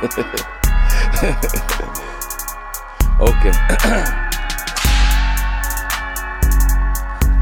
ok. 3.20 3.44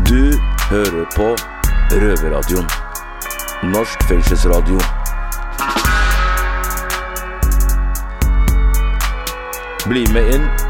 Du 0.08 0.40
hører 0.70 1.04
på 1.16 1.36
Røverradioen. 1.90 2.68
Norsk 3.62 4.02
fengselsradio. 4.08 4.80
Bli 9.88 10.12
med 10.12 10.34
inn. 10.34 10.67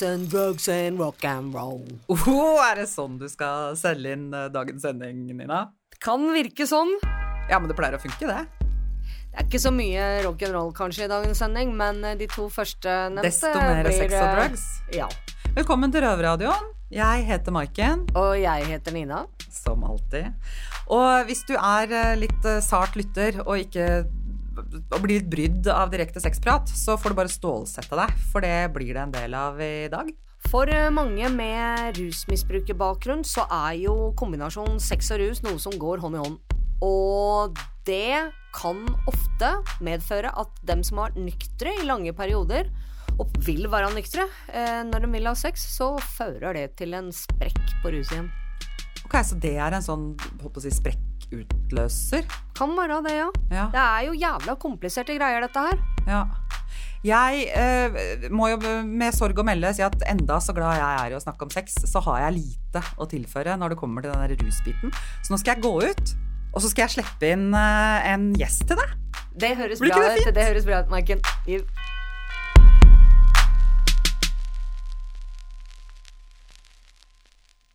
Sex 0.00 0.08
and 0.08 0.30
drugs 0.30 0.68
and 0.68 0.98
rock 0.98 1.24
and 1.24 1.52
roll. 1.54 1.84
Oh, 2.08 2.56
er 2.64 2.78
det 2.80 2.86
sånn 2.88 3.18
du 3.20 3.26
skal 3.28 3.74
selge 3.76 4.14
inn 4.16 4.30
eh, 4.32 4.46
dagens 4.48 4.80
sending, 4.86 5.26
Nina? 5.28 5.58
Kan 6.00 6.24
virke 6.32 6.64
sånn. 6.64 6.94
Ja, 7.50 7.58
men 7.60 7.68
det 7.68 7.76
pleier 7.76 7.98
å 7.98 8.00
funke, 8.00 8.24
det. 8.24 8.38
Det 9.04 9.42
er 9.42 9.44
ikke 9.44 9.60
så 9.60 9.72
mye 9.74 10.06
rock 10.24 10.46
and 10.46 10.56
roll 10.56 10.72
kanskje 10.72 11.04
i 11.04 11.10
dagens 11.10 11.42
sending, 11.44 11.74
men 11.76 12.00
eh, 12.00 12.16
de 12.16 12.30
to 12.32 12.46
første 12.48 12.94
nevnte 13.12 13.28
Desto 13.28 13.52
mer 13.52 13.82
blir, 13.84 13.98
sex 13.98 14.16
og 14.16 14.22
eh, 14.22 14.38
drugs. 14.38 14.64
Ja. 14.96 15.10
Velkommen 15.58 15.92
til 15.92 16.06
Røverradioen. 16.06 16.72
Jeg 16.96 17.26
heter 17.28 17.54
Maiken, 17.58 18.08
Og 18.16 18.38
jeg 18.40 18.70
heter 18.72 18.96
Nina. 18.96 19.26
som 19.52 19.84
alltid. 19.84 20.32
Og 20.88 21.28
hvis 21.28 21.44
du 21.44 21.58
er 21.60 22.16
litt 22.16 22.48
sart 22.64 22.96
lytter 22.96 23.42
og 23.44 23.66
ikke 23.66 24.06
og 24.60 24.98
blir 25.02 25.18
litt 25.18 25.30
brydd 25.30 25.68
av 25.72 25.92
direkte 25.92 26.22
sexprat, 26.22 26.68
så 26.68 26.96
får 27.00 27.12
du 27.12 27.18
bare 27.20 27.32
stålsette 27.32 27.98
deg, 27.98 28.18
for 28.32 28.44
det 28.44 28.70
blir 28.74 28.92
det 28.94 29.04
en 29.04 29.14
del 29.14 29.36
av 29.36 29.60
i 29.62 29.88
dag. 29.92 30.10
For 30.48 30.70
eh, 30.72 30.88
mange 30.94 31.28
med 31.34 31.98
rusmisbrukerbakgrunn 31.98 33.24
så 33.28 33.44
er 33.44 33.76
jo 33.82 34.12
kombinasjonen 34.18 34.80
sex 34.82 35.12
og 35.14 35.20
rus 35.20 35.42
noe 35.44 35.60
som 35.60 35.76
går 35.78 36.00
hånd 36.04 36.16
i 36.16 36.22
hånd. 36.22 36.38
Og 36.80 37.58
det 37.86 38.32
kan 38.56 38.80
ofte 39.10 39.50
medføre 39.84 40.32
at 40.40 40.62
dem 40.66 40.82
som 40.86 41.02
har 41.02 41.14
nyktre 41.18 41.74
i 41.78 41.86
lange 41.86 42.14
perioder, 42.16 42.70
og 43.20 43.34
vil 43.44 43.66
være 43.68 43.92
nyktre 43.92 44.24
eh, 44.48 44.80
når 44.88 45.04
de 45.04 45.12
vil 45.12 45.28
ha 45.28 45.36
sex, 45.36 45.66
så 45.76 45.92
fører 46.16 46.56
det 46.56 46.70
til 46.80 46.96
en 46.96 47.12
sprekk 47.12 47.60
på 47.82 47.92
ruset 47.92 48.16
igjen. 48.16 48.30
Ok, 49.04 49.20
Så 49.26 49.36
det 49.42 49.56
er 49.58 49.74
en 49.74 49.84
sånn 49.84 50.10
holdt 50.40 50.54
på 50.54 50.62
å 50.62 50.64
si, 50.64 50.72
sprekkutløser? 51.30 52.26
Kan 52.56 52.74
være 52.76 53.00
det, 53.06 53.14
ja. 53.16 53.28
Ja. 53.50 53.66
Det 53.72 53.80
er 53.80 54.06
jo 54.08 54.14
jævla 54.18 54.56
kompliserte 54.60 55.16
greier, 55.16 55.40
dette 55.44 55.58
her. 55.58 55.78
Ja. 56.08 56.24
Jeg 57.02 57.46
eh, 57.56 58.26
må 58.30 58.50
jo 58.50 58.58
med 58.84 59.14
sorg 59.16 59.38
å 59.40 59.44
melde 59.46 59.70
si 59.72 59.82
at 59.82 59.94
enda 60.10 60.36
så 60.42 60.52
glad 60.52 60.76
jeg 60.76 61.04
er 61.06 61.14
i 61.14 61.16
å 61.16 61.22
snakke 61.22 61.46
om 61.46 61.52
sex, 61.52 61.78
så 61.88 62.02
har 62.04 62.26
jeg 62.26 62.42
lite 62.42 62.82
å 63.00 63.06
tilføre 63.08 63.56
når 63.56 63.74
det 63.74 63.80
kommer 63.80 64.04
til 64.04 64.12
den 64.12 64.26
der 64.26 64.44
rusbiten. 64.44 64.92
Så 65.22 65.32
nå 65.32 65.40
skal 65.40 65.56
jeg 65.56 65.64
gå 65.64 65.72
ut, 65.86 66.12
og 66.52 66.60
så 66.60 66.68
skal 66.72 66.86
jeg 66.88 66.98
slippe 66.98 67.32
inn 67.32 67.54
eh, 67.56 68.10
en 68.12 68.30
gjest 68.36 68.66
til 68.68 68.80
deg. 68.80 68.98
Det 69.40 69.54
høres 69.56 69.80
Blir 69.80 69.94
bra 69.94 70.02
det 70.02 70.12
ut. 70.18 70.24
fint? 70.26 70.34
Det 70.36 70.50
høres 70.50 70.68
bra 70.68 70.82
ut, 70.84 70.92
Maiken. 70.92 71.24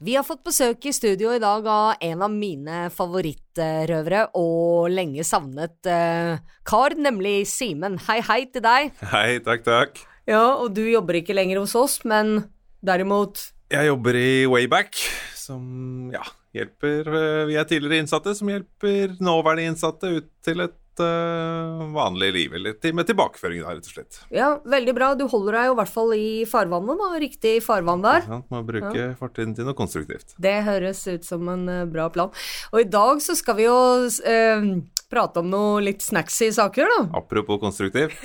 Vi 0.04 0.18
har 0.18 0.26
fått 0.28 0.44
besøk 0.44 0.86
i 0.90 0.92
studio 0.92 1.30
i 1.32 1.40
dag 1.40 1.68
av 1.72 2.02
en 2.04 2.24
av 2.26 2.32
mine 2.34 2.90
favorittrøvere 2.92 4.26
og 4.36 4.90
lenge 4.92 5.24
savnet 5.24 5.88
eh, 5.88 6.36
kar, 6.68 6.98
nemlig 7.00 7.46
Simen. 7.48 7.96
Hei, 8.10 8.18
hei 8.28 8.42
til 8.52 8.66
deg. 8.66 8.92
Hei, 9.14 9.40
takk, 9.46 9.64
takk. 9.64 10.02
Ja, 10.28 10.58
og 10.60 10.74
du 10.76 10.84
jobber 10.84 11.22
ikke 11.22 11.38
lenger 11.38 11.62
hos 11.62 11.78
oss, 11.80 12.02
men 12.04 12.42
derimot 12.84 13.54
Jeg 13.72 13.88
jobber 13.88 14.20
i 14.20 14.44
Wayback, 14.52 15.00
som 15.40 16.12
ja, 16.12 16.26
hjelper 16.58 17.08
eh, 17.08 17.46
Vi 17.48 17.56
er 17.56 17.70
tidligere 17.70 18.04
innsatte 18.04 18.36
som 18.36 18.52
hjelper 18.52 19.16
nåværende 19.24 19.70
innsatte 19.72 20.12
ut 20.18 20.28
til 20.44 20.66
et 20.66 20.76
eh, 21.04 21.84
vanlig 21.96 22.32
liv. 22.36 22.56
Eller 22.58 22.94
med 22.96 23.10
tilbakeføring, 23.10 23.64
da, 23.64 23.76
rett 23.76 23.90
og 23.90 23.98
slett. 23.98 24.20
Ja, 24.34 24.50
veldig 24.66 24.96
bra. 24.98 25.12
Du 25.18 25.26
holder 25.32 25.60
deg 25.60 25.70
jo 25.70 25.76
i 25.76 25.80
hvert 25.82 25.94
fall 25.94 26.16
i 26.18 26.30
farvannet, 26.50 27.02
da. 27.02 27.10
Riktig 27.26 27.54
farvann 27.66 28.06
der. 28.06 28.26
Ja, 28.30 28.42
må 28.52 28.64
bruke 28.68 29.12
fortiden 29.20 29.56
til 29.58 29.68
noe 29.68 29.78
konstruktivt. 29.78 30.36
Det 30.42 30.58
høres 30.68 31.06
ut 31.08 31.28
som 31.28 31.48
en 31.52 31.68
eh, 31.72 31.86
bra 31.90 32.10
plan. 32.14 32.34
Og 32.74 32.82
i 32.84 32.90
dag 32.90 33.24
så 33.24 33.38
skal 33.38 33.60
vi 33.60 33.68
jo 33.68 33.78
uh, 34.06 34.68
prate 35.12 35.42
om 35.42 35.52
noe 35.52 35.84
litt 35.86 36.04
snacksy 36.06 36.52
saker, 36.56 36.90
da. 36.92 37.00
Apropos 37.22 37.62
konstruktiv. 37.62 38.16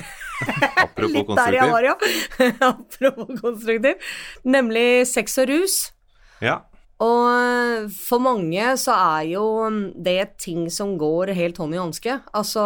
Apropos 0.87 1.13
Litt 1.13 1.37
der 1.37 1.59
jeg 1.59 1.75
har, 1.75 1.91
ja. 1.93 1.97
Apropos 2.73 3.41
konstruktiv. 3.43 4.13
Nemlig 4.47 5.07
sex 5.11 5.39
og 5.43 5.51
rus. 5.53 5.81
Ja. 6.41 6.63
Og 7.01 7.89
for 7.95 8.21
mange 8.21 8.75
så 8.81 8.93
er 9.17 9.31
jo 9.33 9.47
det 9.97 10.37
ting 10.43 10.69
som 10.73 10.99
går 11.01 11.33
helt 11.37 11.61
hånd 11.61 11.77
i 11.77 11.81
hanske. 11.81 12.19
Altså 12.37 12.65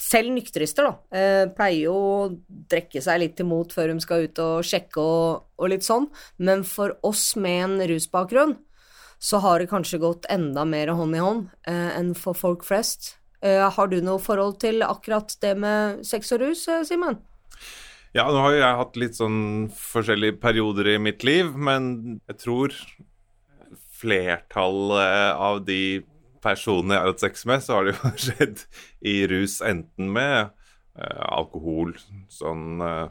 selv 0.00 0.32
nykterister 0.32 0.86
da, 0.86 0.92
eh, 1.12 1.44
pleier 1.52 1.90
jo 1.90 1.94
å 1.94 2.30
drekke 2.48 3.02
seg 3.04 3.20
litt 3.20 3.40
imot 3.42 3.74
før 3.76 3.92
de 3.92 4.00
skal 4.00 4.24
ut 4.24 4.38
og 4.40 4.64
sjekke 4.64 5.02
og, 5.02 5.44
og 5.60 5.72
litt 5.72 5.84
sånn, 5.84 6.08
men 6.38 6.64
for 6.64 6.96
oss 7.04 7.34
med 7.36 7.64
en 7.66 7.88
rusbakgrunn 7.90 8.56
så 9.20 9.42
har 9.44 9.60
det 9.60 9.68
kanskje 9.68 10.00
gått 10.00 10.28
enda 10.32 10.64
mer 10.64 10.94
hånd 10.96 11.18
i 11.18 11.20
hånd 11.20 11.50
eh, 11.68 11.90
enn 11.98 12.14
for 12.16 12.38
folk 12.38 12.64
flest. 12.64 13.18
Eh, 13.44 13.60
har 13.60 13.92
du 13.92 13.98
noe 14.00 14.20
forhold 14.22 14.56
til 14.64 14.80
akkurat 14.86 15.36
det 15.44 15.52
med 15.60 16.00
sex 16.08 16.32
og 16.32 16.46
rus, 16.46 16.64
eh, 16.72 16.86
Simen? 16.88 17.20
ja, 18.16 18.24
nå 18.26 18.40
har 18.42 18.54
jo 18.54 18.62
jeg 18.62 18.78
hatt 18.80 18.96
litt 18.98 19.18
sånn 19.20 19.42
forskjellige 19.76 20.40
perioder 20.42 20.94
i 20.94 20.98
mitt 20.98 21.22
liv, 21.28 21.52
men 21.54 22.20
jeg 22.24 22.40
tror 22.42 22.74
flertallet 24.00 25.36
av 25.36 25.62
de 25.66 25.82
personene 26.44 26.96
jeg 26.96 27.04
har 27.04 27.12
hatt 27.12 27.24
sex 27.24 27.46
med, 27.48 27.64
så 27.64 27.76
har 27.76 27.86
det 27.86 27.94
jo 27.94 28.12
skjedd 28.26 28.64
i 29.06 29.16
rus 29.30 29.60
enten 29.64 30.12
med 30.14 30.50
eh, 30.96 31.24
alkohol, 31.28 31.94
sånn 32.32 32.84
eh, 32.84 33.08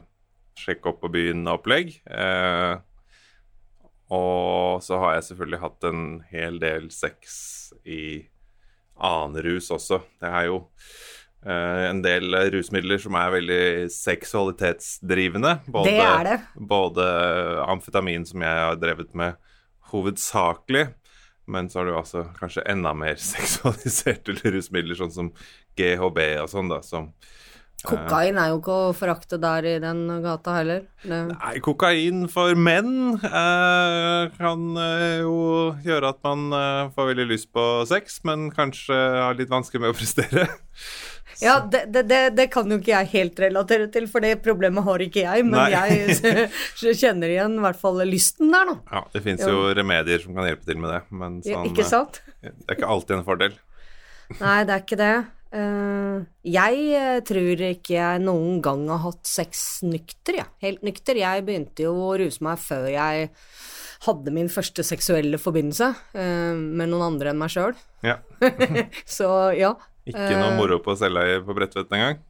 sjekk 0.60 0.90
opp 0.90 1.02
på 1.04 1.12
byen-opplegg. 1.14 1.94
Eh, 2.10 2.74
og 4.10 4.82
så 4.82 4.98
har 4.98 5.16
jeg 5.16 5.28
selvfølgelig 5.30 5.62
hatt 5.62 5.86
en 5.86 6.04
hel 6.32 6.58
del 6.62 6.90
sex 6.90 7.38
i 7.86 8.26
annen 9.00 9.38
rus 9.46 9.70
også. 9.72 10.00
Det 10.20 10.28
er 10.28 10.48
jo 10.48 10.56
eh, 11.46 11.84
en 11.86 12.02
del 12.04 12.34
rusmidler 12.52 13.00
som 13.00 13.16
er 13.20 13.36
veldig 13.36 13.62
seksualitetsdrivende. 13.94 15.60
Både, 15.70 15.92
Det 15.92 16.02
er 16.02 16.26
det. 16.26 16.40
Både 16.74 17.06
amfetamin, 17.70 18.26
som 18.26 18.42
jeg 18.44 18.66
har 18.66 18.82
drevet 18.82 19.14
med 19.14 19.38
hovedsakelig, 19.92 20.88
men 21.50 21.70
så 21.70 21.80
har 21.80 21.90
du 21.90 21.96
altså 21.98 22.24
kanskje 22.38 22.66
enda 22.70 22.94
mer 22.96 23.20
seksualiserte 23.32 24.38
rusmidler, 24.46 24.98
sånn 24.98 25.14
som 25.14 25.34
GHB 25.78 26.24
og 26.42 26.50
sånn, 26.52 26.72
da, 26.72 26.82
som 26.86 27.12
Kokain 27.80 28.36
er 28.36 28.50
jo 28.50 28.58
ikke 28.58 28.74
å 28.76 28.88
forakte 28.92 29.38
der 29.40 29.64
i 29.64 29.74
den 29.80 30.02
gata 30.20 30.58
heller. 30.58 30.82
Det, 31.00 31.20
Nei, 31.30 31.52
kokain 31.64 32.26
for 32.28 32.52
menn 32.58 33.14
eh, 33.16 34.24
kan 34.36 34.66
eh, 34.76 35.22
jo 35.24 35.38
gjøre 35.86 36.10
at 36.12 36.20
man 36.26 36.50
eh, 36.56 36.90
får 36.96 37.08
veldig 37.12 37.26
lyst 37.30 37.48
på 37.56 37.64
sex, 37.88 38.20
men 38.28 38.50
kanskje 38.52 38.98
har 38.98 39.38
litt 39.38 39.52
vanskelig 39.52 39.86
med 39.86 39.94
å 39.94 39.96
prestere. 39.96 40.44
Ja, 41.40 41.56
det, 41.72 41.86
det, 41.94 42.20
det, 42.36 42.46
kan 42.52 42.68
jo 42.70 42.78
ikke 42.80 42.92
jeg 42.92 43.10
helt 43.14 43.40
relatere 43.40 43.88
til, 43.92 44.06
for 44.10 44.24
det 44.24 44.34
problemet 44.44 44.84
har 44.86 45.02
ikke 45.04 45.24
jeg. 45.24 45.46
Men 45.48 45.72
jeg 45.72 46.46
kjenner 47.02 47.32
igjen 47.32 47.56
i 47.56 47.64
hvert 47.64 47.80
fall 47.80 48.00
lysten 48.08 48.52
der, 48.52 48.68
nå. 48.68 48.76
Ja, 48.90 49.04
det 49.14 49.24
fins 49.24 49.44
jo 49.46 49.70
remedier 49.76 50.22
som 50.22 50.36
kan 50.36 50.48
hjelpe 50.50 50.68
til 50.68 50.80
med 50.82 50.92
det, 50.94 51.02
men 51.10 51.40
Ja, 51.44 51.58
sånn, 51.58 51.72
ikke 51.72 51.88
sant? 51.88 52.22
eh, 52.40 52.52
det 52.52 52.68
er 52.68 52.80
ikke 52.80 52.94
alltid 52.96 53.18
en 53.18 53.26
fordel. 53.26 53.58
Nei, 54.38 54.58
det 54.68 54.76
er 54.76 54.84
ikke 54.84 55.00
det. 55.00 55.14
Eh, 55.50 56.18
jeg 56.46 56.84
eh, 57.00 57.18
tror 57.26 57.64
ikke 57.70 57.96
jeg 57.96 58.22
noen 58.22 58.60
gang 58.64 58.86
har 58.92 59.02
hatt 59.08 59.24
sex 59.28 59.80
nykter, 59.86 60.42
jeg. 60.42 60.50
Helt 60.62 60.84
nykter. 60.86 61.18
Jeg 61.18 61.46
begynte 61.48 61.88
jo 61.88 61.96
å 62.04 62.16
ruse 62.20 62.44
meg 62.46 62.60
før 62.62 62.88
jeg 62.92 63.30
hadde 64.06 64.32
min 64.32 64.48
første 64.48 64.80
seksuelle 64.86 65.36
forbindelse 65.36 65.90
med 66.16 66.88
noen 66.88 67.02
andre 67.04 67.34
enn 67.34 67.40
meg 67.42 67.50
sjøl. 67.52 67.74
Ja. 68.00 68.14
Så 69.18 69.28
ja. 69.58 69.74
Ikke 70.08 70.32
noe 70.38 70.54
moro 70.56 70.80
på 70.82 70.96
selveie 70.98 71.42
på 71.44 71.56
Bredtvet 71.56 71.92
engang. 71.92 72.20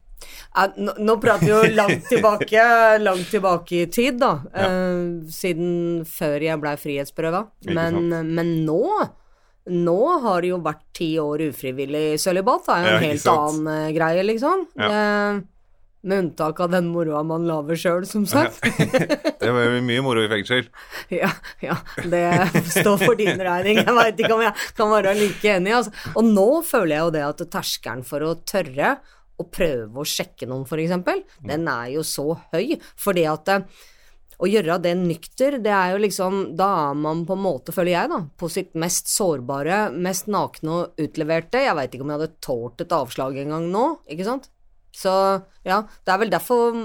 Ja, 0.53 0.67
nå, 0.77 0.93
nå 1.01 1.15
prater 1.21 1.47
vi 1.47 1.53
jo 1.53 1.61
langt 1.79 2.03
tilbake, 2.11 2.65
langt 3.01 3.31
tilbake 3.31 3.79
i 3.85 3.87
tid, 3.89 4.19
da. 4.21 4.35
Eh, 4.53 5.31
siden 5.33 6.03
før 6.05 6.45
jeg 6.45 6.61
blei 6.61 6.75
frihetsberøva. 6.77 7.45
Men, 7.71 8.11
men 8.35 8.53
nå 8.67 8.83
nå 9.71 9.97
har 10.23 10.41
det 10.41 10.49
jo 10.49 10.57
vært 10.65 10.81
ti 10.97 11.07
år 11.21 11.43
ufrivillig 11.51 12.19
sølibat. 12.21 12.65
Det 12.65 12.73
er 12.73 12.81
jo 12.81 12.87
en 12.89 12.95
Ja, 12.95 13.01
helt 13.11 13.27
annen 13.29 13.67
eh, 13.69 13.91
greie, 13.93 14.23
liksom. 14.25 14.63
Ja. 14.73 14.87
Eh, 14.89 15.41
med 16.01 16.23
unntak 16.23 16.59
av 16.63 16.71
den 16.73 16.89
moroa 16.89 17.21
man 17.27 17.45
lager 17.49 17.77
sjøl, 17.77 18.05
som 18.09 18.25
sagt. 18.29 18.61
Det 19.41 19.49
var 19.53 19.67
jo 19.67 19.81
mye 19.85 20.03
moro 20.05 20.23
i 20.23 20.29
fengsel. 20.31 20.67
Ja, 21.21 21.29
ja, 21.61 21.75
det 22.07 22.23
står 22.71 23.01
for 23.01 23.17
din 23.19 23.41
regning. 23.41 23.81
Jeg 23.81 23.95
veit 23.97 24.19
ikke 24.21 24.35
om 24.35 24.43
jeg 24.45 24.53
kan 24.77 24.91
være 24.91 25.15
like 25.17 25.55
enig. 25.57 25.73
Altså. 25.77 25.93
Og 26.15 26.27
nå 26.27 26.47
føler 26.65 26.95
jeg 26.95 27.05
jo 27.05 27.15
det 27.17 27.23
at 27.27 27.43
terskelen 27.53 28.05
for 28.07 28.25
å 28.25 28.35
tørre 28.47 28.95
å 29.41 29.47
prøve 29.49 30.01
å 30.01 30.07
sjekke 30.07 30.47
noen, 30.49 30.67
for 30.69 30.81
eksempel, 30.81 31.23
den 31.47 31.65
er 31.69 31.95
jo 31.95 32.05
så 32.05 32.27
høy. 32.53 32.77
Fordi 33.01 33.25
at 33.29 33.51
eh, 33.53 33.65
å 34.41 34.49
gjøre 34.49 34.79
det 34.81 34.93
nykter, 34.97 35.59
det 35.61 35.73
er 35.73 35.93
jo 35.93 35.99
liksom 36.01 36.39
Da 36.57 36.69
er 36.87 36.97
man 36.97 37.25
på 37.29 37.37
en 37.37 37.43
måte, 37.43 37.73
føler 37.75 37.95
jeg, 37.95 38.11
da, 38.13 38.21
på 38.37 38.49
sitt 38.51 38.73
mest 38.79 39.11
sårbare, 39.11 39.83
mest 39.93 40.29
nakne 40.31 40.77
og 40.77 41.01
utleverte. 41.01 41.65
Jeg 41.65 41.77
veit 41.77 41.93
ikke 41.93 42.07
om 42.07 42.13
jeg 42.13 42.21
hadde 42.21 42.41
tålt 42.45 42.85
et 42.85 42.97
avslag 42.97 43.37
engang 43.43 43.69
nå, 43.73 43.85
ikke 44.09 44.27
sant? 44.27 44.49
Så 44.91 45.11
ja, 45.65 45.81
det 46.05 46.13
er 46.13 46.19
vel 46.21 46.29
derfor 46.33 46.75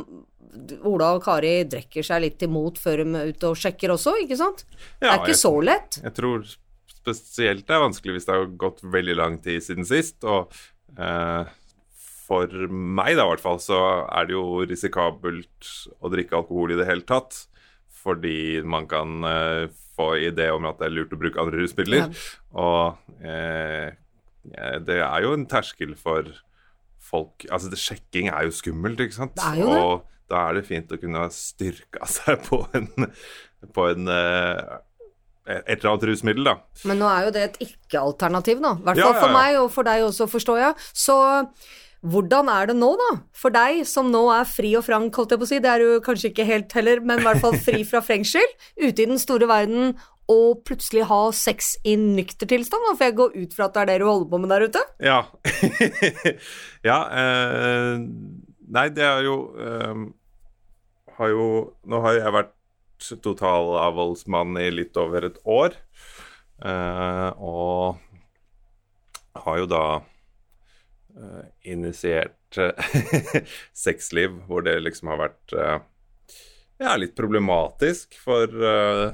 Ola 0.88 1.10
og 1.16 1.24
Kari 1.26 1.64
drikker 1.68 2.06
seg 2.06 2.22
litt 2.22 2.42
imot 2.46 2.78
før 2.80 3.02
de 3.02 3.18
er 3.18 3.32
ute 3.34 3.50
og 3.50 3.58
sjekker 3.60 3.92
også, 3.92 4.14
ikke 4.22 4.38
sant? 4.40 4.62
det 5.00 5.10
er 5.10 5.18
ikke 5.18 5.34
jeg- 5.34 5.42
så 5.42 5.52
lett. 5.64 5.98
Jeg 6.02 6.14
tror 6.16 6.46
spesielt 6.96 7.66
det 7.66 7.74
er 7.76 7.82
vanskelig 7.84 8.14
hvis 8.16 8.26
det 8.26 8.34
har 8.34 8.46
gått 8.58 8.80
veldig 8.82 9.16
lang 9.18 9.36
tid 9.42 9.60
siden 9.62 9.84
sist. 9.86 10.24
Og 10.24 10.50
eh, 10.98 11.44
for 12.26 12.46
meg, 12.70 13.16
da 13.18 13.26
i 13.26 13.30
hvert 13.34 13.42
fall, 13.44 13.60
så 13.62 13.78
er 14.10 14.26
det 14.26 14.34
jo 14.34 14.64
risikabelt 14.66 15.68
å 16.02 16.10
drikke 16.10 16.40
alkohol 16.40 16.72
i 16.74 16.78
det 16.80 16.86
hele 16.88 17.04
tatt. 17.06 17.44
Fordi 18.06 18.62
man 18.66 18.86
kan 18.90 19.22
eh, 19.26 19.66
få 19.96 20.12
idé 20.30 20.48
om 20.54 20.66
at 20.66 20.78
det 20.80 20.88
er 20.88 20.96
lurt 20.96 21.14
å 21.14 21.20
bruke 21.20 21.40
andre 21.42 21.62
rusmidler. 21.62 22.10
Og 22.54 22.96
eh, 23.22 23.92
eh, 24.56 24.78
det 24.86 24.98
er 25.02 25.22
jo 25.26 25.32
en 25.36 25.46
terskel 25.50 25.94
for 25.98 26.26
folk 27.06 27.46
Altså, 27.50 27.70
det, 27.72 27.78
sjekking 27.82 28.28
er 28.32 28.48
jo 28.48 28.54
skummelt, 28.56 29.00
ikke 29.04 29.16
sant? 29.20 29.36
Det 29.38 29.46
er 29.52 29.62
jo 29.62 29.70
det. 29.70 29.78
Og 29.84 30.32
da 30.32 30.42
er 30.48 30.58
det 30.58 30.64
fint 30.66 30.90
å 30.90 30.98
kunne 30.98 31.28
styrke 31.34 32.08
seg 32.10 32.42
på 32.48 32.64
en, 32.74 32.88
på 33.76 33.88
en 33.92 34.10
eh, 34.10 34.76
et 35.46 35.76
eller 35.76 35.92
annet 35.92 36.04
rusmiddel, 36.10 36.48
da. 36.48 36.56
Men 36.90 36.98
nå 36.98 37.06
er 37.06 37.26
jo 37.28 37.34
det 37.36 37.42
et 37.46 37.58
ikke-alternativ, 37.68 38.58
nå. 38.64 38.72
I 38.80 38.86
hvert 38.88 38.98
Ja, 38.98 39.10
fall 39.12 39.14
ja, 39.14 39.22
for 39.22 39.34
meg, 39.36 39.58
og 39.62 39.68
for 39.70 39.86
deg 39.86 40.02
også, 40.08 40.26
forstår 40.32 40.58
jeg. 40.64 40.74
Så 41.06 41.14
hvordan 42.06 42.50
er 42.52 42.68
det 42.70 42.76
nå, 42.78 42.88
da? 42.98 43.08
For 43.34 43.54
deg 43.54 43.80
som 43.88 44.10
nå 44.12 44.24
er 44.34 44.46
fri 44.50 44.72
og 44.78 44.84
frank, 44.86 45.14
holdt 45.16 45.32
jeg 45.34 45.40
på 45.40 45.46
å 45.46 45.50
si. 45.52 45.60
Det 45.62 45.70
er 45.70 45.82
du 45.82 46.02
kanskje 46.04 46.32
ikke 46.32 46.46
helt 46.50 46.74
heller, 46.76 47.00
men 47.06 47.22
i 47.22 47.26
hvert 47.28 47.42
fall 47.42 47.56
fri 47.62 47.84
fra 47.88 48.02
fengsel. 48.10 48.44
Ute 48.82 49.06
i 49.06 49.08
den 49.10 49.22
store 49.22 49.48
verden. 49.50 49.94
Og 50.32 50.64
plutselig 50.66 51.06
ha 51.06 51.20
sex 51.36 51.76
i 51.86 51.94
nykter 52.00 52.48
tilstand, 52.50 52.88
for 52.96 53.06
jeg 53.06 53.14
går 53.18 53.36
ut 53.36 53.52
fra 53.54 53.68
at 53.68 53.76
det 53.76 53.82
er 53.84 53.90
det 53.92 53.98
du 54.02 54.08
holder 54.08 54.30
på 54.32 54.40
med 54.42 54.50
der 54.50 54.66
ute? 54.66 54.82
Ja. 54.98 55.20
ja 56.90 56.98
eh, 57.14 58.00
Nei, 58.66 58.88
det 58.90 59.04
er 59.06 59.22
jo 59.22 59.36
eh, 59.62 60.00
Har 61.20 61.30
jo 61.30 61.46
Nå 61.86 62.00
har 62.02 62.18
jeg 62.18 62.34
vært 62.34 62.52
totalavholdsmann 63.22 64.56
i 64.58 64.70
litt 64.72 64.96
over 64.98 65.28
et 65.28 65.38
år. 65.44 65.76
eh, 66.64 67.28
og 67.36 68.00
har 69.36 69.58
jo 69.60 69.66
da 69.68 69.82
eh, 71.12 71.44
initiert 71.74 72.58
sexliv 73.86 74.40
hvor 74.48 74.64
det 74.64 74.78
liksom 74.80 75.12
har 75.12 75.20
vært 75.26 75.52
eh, 75.52 75.76
ja, 76.80 76.96
litt 76.96 77.14
problematisk 77.18 78.16
for 78.20 78.48
eh, 78.72 79.12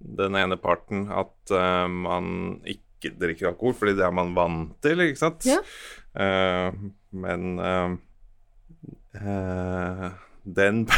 den 0.00 0.36
ene 0.38 0.56
parten 0.60 1.06
at 1.12 1.52
uh, 1.54 1.86
man 1.88 2.60
ikke 2.68 3.12
drikker 3.20 3.50
alkohol, 3.52 3.74
fordi 3.78 3.94
det 3.98 4.04
er 4.06 4.14
man 4.16 4.34
vant 4.36 4.74
til, 4.84 5.00
ikke 5.04 5.20
sant? 5.22 5.46
Ja. 5.48 5.60
Uh, 6.16 6.70
men 7.16 7.58
uh, 7.60 7.96
den 10.46 10.84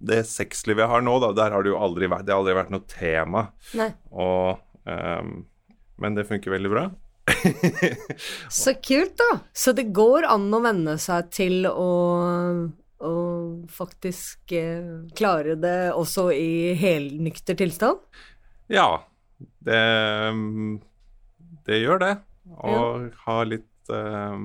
det 0.00 0.22
sexlivet 0.24 0.80
jeg 0.80 0.88
har 0.94 1.02
nå, 1.04 1.12
da, 1.20 1.28
der 1.36 1.52
har 1.52 1.60
det 1.64 1.74
jo 1.74 1.80
aldri 1.82 2.08
vært, 2.08 2.24
det 2.24 2.32
har 2.32 2.40
aldri 2.40 2.54
vært 2.56 2.70
noe 2.72 2.86
tema. 2.88 3.42
Nei. 3.76 3.90
Og, 4.16 4.62
um, 4.88 5.32
men 6.00 6.16
det 6.16 6.24
funker 6.30 6.54
veldig 6.54 6.70
bra. 6.72 6.84
Så 8.60 8.74
kult, 8.82 9.16
da. 9.18 9.40
Så 9.52 9.74
det 9.76 9.90
går 9.96 10.26
an 10.28 10.48
å 10.54 10.62
venne 10.64 10.96
seg 11.00 11.30
til 11.34 11.68
å, 11.70 11.90
å 13.00 13.14
faktisk 13.72 14.54
eh, 14.56 15.06
klare 15.16 15.56
det 15.60 15.78
også 15.94 16.30
i 16.34 16.74
helnykter 16.80 17.58
tilstand? 17.60 18.02
Ja, 18.70 19.02
det, 19.64 19.80
ehm, 19.80 20.78
det 21.66 21.82
gjør 21.82 22.04
det. 22.04 22.14
Og 22.66 23.10
ha 23.26 23.40
litt 23.46 23.92
eh, 23.94 24.38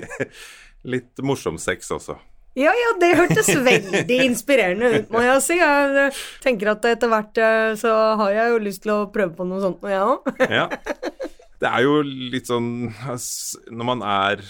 Litt 0.90 1.20
morsom 1.20 1.58
sex 1.60 1.90
også. 1.92 2.14
Ja, 2.58 2.72
ja, 2.74 2.94
det 2.98 3.12
hørtes 3.14 3.48
veldig 3.62 4.16
inspirerende 4.24 4.88
ut, 4.96 5.10
må 5.12 5.22
jeg 5.22 5.42
si. 5.44 5.58
Jeg 5.60 6.14
tenker 6.42 6.72
at 6.72 6.88
etter 6.88 7.12
hvert 7.12 7.38
eh, 7.38 7.74
så 7.78 7.92
har 8.18 8.32
jeg 8.34 8.54
jo 8.54 8.62
lyst 8.64 8.82
til 8.86 8.94
å 8.96 9.10
prøve 9.12 9.36
på 9.36 9.46
noe 9.46 9.60
sånt, 9.62 9.84
jeg 9.86 10.00
òg. 10.02 10.24
Det 11.60 11.68
er 11.68 11.82
jo 11.84 11.98
litt 12.06 12.48
sånn 12.48 12.68
Når 12.90 13.84
man 13.88 14.00
er 14.06 14.40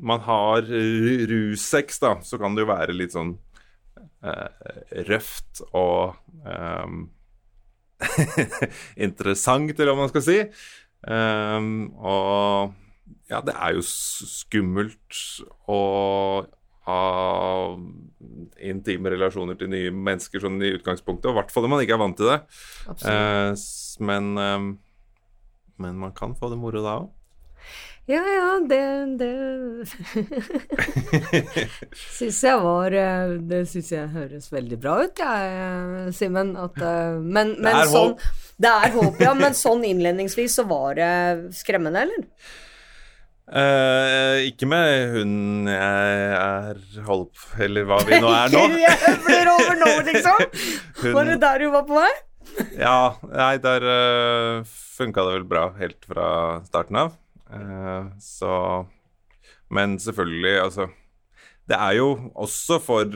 Man 0.00 0.22
har 0.26 0.64
ru- 0.66 1.26
russex, 1.30 2.00
da, 2.02 2.14
så 2.26 2.38
kan 2.40 2.56
det 2.56 2.64
jo 2.64 2.70
være 2.72 2.94
litt 2.96 3.12
sånn 3.14 3.34
eh, 4.24 4.70
røft 5.08 5.60
og 5.76 6.16
eh, 6.48 6.94
interessant, 9.06 9.74
eller 9.76 9.92
hva 9.92 10.00
man 10.06 10.08
skal 10.12 10.24
si. 10.24 10.38
Eh, 10.40 11.66
og 12.00 12.72
ja, 13.30 13.42
det 13.44 13.54
er 13.54 13.76
jo 13.76 13.84
skummelt 13.86 15.20
å 15.70 15.80
ha 16.88 17.00
intime 18.64 19.12
relasjoner 19.12 19.58
til 19.60 19.68
nye 19.70 19.92
mennesker 19.94 20.42
sånn 20.42 20.56
i 20.64 20.72
utgangspunktet, 20.78 21.28
og 21.28 21.36
i 21.36 21.38
hvert 21.42 21.52
fall 21.54 21.66
når 21.68 21.74
man 21.74 21.84
ikke 21.84 21.96
er 21.98 22.02
vant 22.06 22.16
til 22.18 22.30
det. 22.32 22.38
Eh, 23.12 23.52
men, 24.08 24.30
ehm, 24.40 24.70
men 25.80 25.96
man 25.98 26.12
kan 26.16 26.34
få 26.38 26.48
det 26.52 26.58
moro 26.60 26.82
da 26.84 26.92
òg. 27.02 27.08
Ja, 28.08 28.22
ja, 28.26 28.58
det 28.66 28.78
Det 29.20 29.30
syns 32.16 32.38
jeg 32.42 32.58
var 32.64 32.90
eh, 32.96 33.34
Det 33.50 33.60
syns 33.70 33.90
jeg 33.92 34.08
høres 34.14 34.48
veldig 34.50 34.78
bra 34.82 34.94
ut, 35.04 35.20
jeg, 35.20 36.14
Simen. 36.16 36.54
At 36.58 36.78
eh, 36.80 37.18
Men, 37.20 37.52
det 37.60 37.70
er 37.70 37.86
sånn 37.92 38.14
håp. 38.16 38.20
Det 38.60 38.70
er 38.72 38.90
håp, 38.96 39.20
ja. 39.22 39.34
Men 39.38 39.54
sånn 39.58 39.84
innledningsvis 39.86 40.56
så 40.58 40.64
var 40.70 40.94
det 40.98 41.12
skremmende, 41.60 42.00
eller? 42.08 42.24
Uh, 43.50 44.38
ikke 44.46 44.62
med 44.70 45.10
hun 45.16 45.66
jeg 45.66 46.26
er 46.38 46.76
holdt 47.02 47.34
Eller 47.58 47.82
hva 47.88 47.96
vi 48.06 48.20
nå 48.22 48.28
er 48.30 48.46
nå. 48.54 48.60
Jeg 48.84 48.94
høvler 49.02 49.48
over 49.56 49.74
nå, 49.80 49.88
liksom! 50.06 50.38
Hun- 51.02 51.16
Var 51.16 51.24
det 51.32 51.38
der 51.42 51.58
hun 51.66 51.72
var 51.74 51.82
på 51.88 51.94
vei? 51.98 52.12
Ja, 52.80 53.16
nei, 53.28 53.56
der 53.62 53.84
uh, 53.84 54.64
funka 54.96 55.24
det 55.26 55.34
vel 55.38 55.48
bra 55.50 55.64
helt 55.78 56.06
fra 56.08 56.28
starten 56.68 56.96
av. 56.96 57.16
Uh, 57.50 58.10
så 58.22 58.86
Men 59.70 59.98
selvfølgelig, 59.98 60.54
altså 60.62 60.88
Det 61.68 61.76
er 61.78 61.96
jo 61.98 62.08
også 62.34 62.78
for 62.82 63.10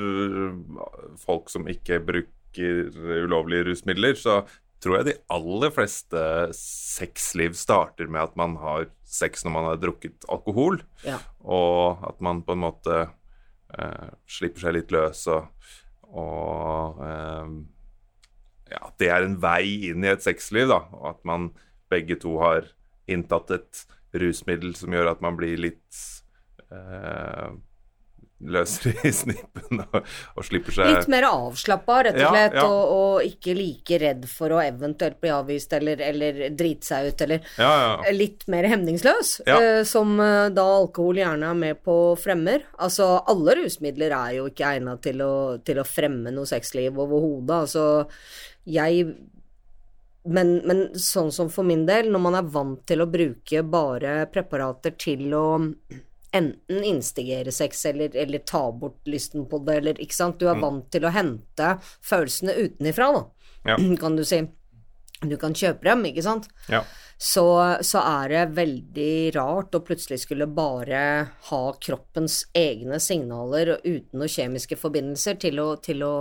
folk 1.22 1.48
som 1.50 1.66
ikke 1.70 2.00
bruker 2.06 2.90
ulovlige 3.24 3.64
rusmidler, 3.70 4.14
så 4.14 4.44
tror 4.84 4.98
jeg 5.00 5.06
de 5.08 5.14
aller 5.32 5.72
fleste 5.74 6.20
sexliv 6.54 7.54
starter 7.58 8.06
med 8.06 8.20
at 8.28 8.36
man 8.38 8.54
har 8.60 8.86
sex 9.08 9.42
når 9.46 9.54
man 9.56 9.68
har 9.70 9.80
drukket 9.82 10.26
alkohol, 10.30 10.80
Ja. 11.06 11.18
og 11.42 12.04
at 12.06 12.20
man 12.22 12.42
på 12.46 12.52
en 12.54 12.62
måte 12.66 12.98
uh, 13.08 14.10
slipper 14.30 14.66
seg 14.66 14.76
litt 14.76 14.92
løs 14.94 15.24
og, 15.32 15.48
og 16.14 17.00
eh, 17.02 17.48
ja, 18.70 18.80
det 19.00 19.10
er 19.12 19.26
en 19.26 19.36
vei 19.42 19.90
inn 19.90 20.04
i 20.04 20.12
et 20.12 20.24
sexliv, 20.24 20.70
da. 20.72 20.80
Og 20.96 21.10
at 21.14 21.20
man 21.28 21.50
begge 21.92 22.16
to 22.20 22.38
har 22.40 22.70
inntatt 23.10 23.52
et 23.54 23.84
rusmiddel 24.16 24.74
som 24.78 24.94
gjør 24.94 25.12
at 25.12 25.22
man 25.24 25.36
blir 25.38 25.58
litt 25.60 26.00
eh, 26.70 27.50
løsere 28.44 28.92
i 29.08 29.12
snippen 29.14 29.80
og, 29.86 29.96
og 30.36 30.44
slipper 30.46 30.74
seg 30.76 30.90
Litt 30.90 31.08
mer 31.12 31.26
avslappa, 31.30 31.96
rett 32.08 32.18
og 32.20 32.34
slett, 32.34 32.56
ja. 32.58 32.64
Og, 32.68 32.92
og 32.94 33.28
ikke 33.28 33.54
like 33.56 33.98
redd 34.02 34.26
for 34.28 34.52
å 34.56 34.60
eventuelt 34.64 35.18
bli 35.22 35.32
avvist 35.32 35.72
eller, 35.78 36.02
eller 36.04 36.40
drite 36.52 36.88
seg 36.90 37.08
ut, 37.12 37.24
eller 37.26 37.50
Ja, 37.58 37.72
ja. 38.04 38.14
litt 38.16 38.46
mer 38.52 38.68
hemningsløs, 38.70 39.34
Ja. 39.48 39.58
eh, 39.60 39.82
som 39.88 40.14
eh, 40.20 40.48
da 40.54 40.64
alkohol 40.78 41.22
gjerne 41.22 41.50
er 41.54 41.60
med 41.64 41.82
på 41.86 41.98
fremmer. 42.20 42.66
Altså, 42.78 43.10
alle 43.30 43.56
rusmidler 43.62 44.12
er 44.16 44.36
jo 44.40 44.48
ikke 44.52 44.74
egnet 44.74 45.02
til 45.04 45.22
til 45.64 45.78
å 45.80 45.84
fremme 45.86 46.32
noe 46.34 46.48
sexliv 46.48 46.96
overhodet. 46.98 47.54
Altså, 47.64 47.84
jeg 48.66 49.06
men, 50.24 50.54
men 50.64 50.78
sånn 50.96 51.28
som 51.34 51.50
for 51.52 51.66
min 51.68 51.84
del, 51.88 52.08
når 52.12 52.22
man 52.26 52.36
er 52.38 52.46
vant 52.48 52.80
til 52.88 53.02
å 53.04 53.08
bruke 53.12 53.60
bare 53.68 54.24
preparater 54.32 54.94
til 54.96 55.34
å 55.36 55.44
enten 56.34 56.84
instigere 56.84 57.52
sex 57.54 57.84
eller, 57.86 58.14
eller 58.18 58.42
ta 58.46 58.64
bort 58.72 59.06
lysten 59.06 59.46
på 59.50 59.60
det, 59.66 59.78
eller 59.80 60.00
ikke 60.02 60.16
sant. 60.16 60.40
Du 60.40 60.48
er 60.50 60.58
vant 60.60 60.88
til 60.92 61.06
å 61.06 61.12
hente 61.14 61.70
følelsene 62.04 62.56
utenifra, 62.58 63.12
da, 63.14 63.24
Ja. 63.72 63.76
kan 64.02 64.16
du 64.18 64.24
si. 64.26 64.42
Du 65.24 65.36
kan 65.40 65.54
kjøpe 65.56 65.86
dem, 65.86 66.02
ikke 66.10 66.26
sant. 66.26 66.50
ja. 66.68 66.82
Så, 67.16 67.44
så 67.86 68.00
er 68.02 68.28
det 68.32 68.40
veldig 68.56 69.30
rart 69.36 69.76
å 69.78 69.80
plutselig 69.86 70.18
skulle 70.24 70.48
bare 70.50 70.98
ha 71.46 71.60
kroppens 71.80 72.40
egne 72.58 72.98
signaler 73.00 73.76
uten 73.84 74.18
noen 74.18 74.28
kjemiske 74.34 74.76
forbindelser 74.76 75.38
til 75.40 75.60
å, 75.62 75.68
til 75.78 76.02
å 76.04 76.16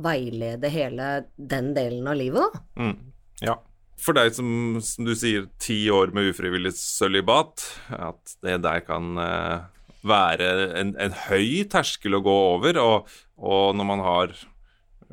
veilede 0.00 0.70
hele 0.72 1.10
den 1.36 1.68
delen 1.76 2.08
av 2.08 2.16
livet, 2.18 2.40
da. 2.40 2.62
Mm, 2.80 2.96
ja. 3.44 3.58
For 4.00 4.16
deg 4.16 4.34
som, 4.36 4.48
som 4.84 5.06
du 5.06 5.14
sier, 5.16 5.46
ti 5.62 5.78
år 5.92 6.12
med 6.16 6.32
ufrivillig 6.32 6.74
sølibat, 6.76 7.64
at 7.94 8.36
det 8.44 8.58
der 8.66 8.82
kan 8.84 9.18
eh, 9.20 9.64
være 10.04 10.50
en, 10.80 10.94
en 11.00 11.16
høy 11.26 11.64
terskel 11.72 12.18
å 12.18 12.22
gå 12.24 12.36
over. 12.54 12.80
Og, 12.82 13.10
og 13.40 13.74
når 13.78 13.88
man 13.88 14.04
har 14.04 14.34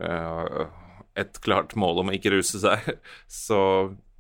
uh, 0.02 0.64
et 1.20 1.42
klart 1.44 1.76
mål 1.80 2.04
om 2.04 2.12
å 2.12 2.16
ikke 2.18 2.34
ruse 2.36 2.62
seg, 2.64 2.96
så 3.46 3.62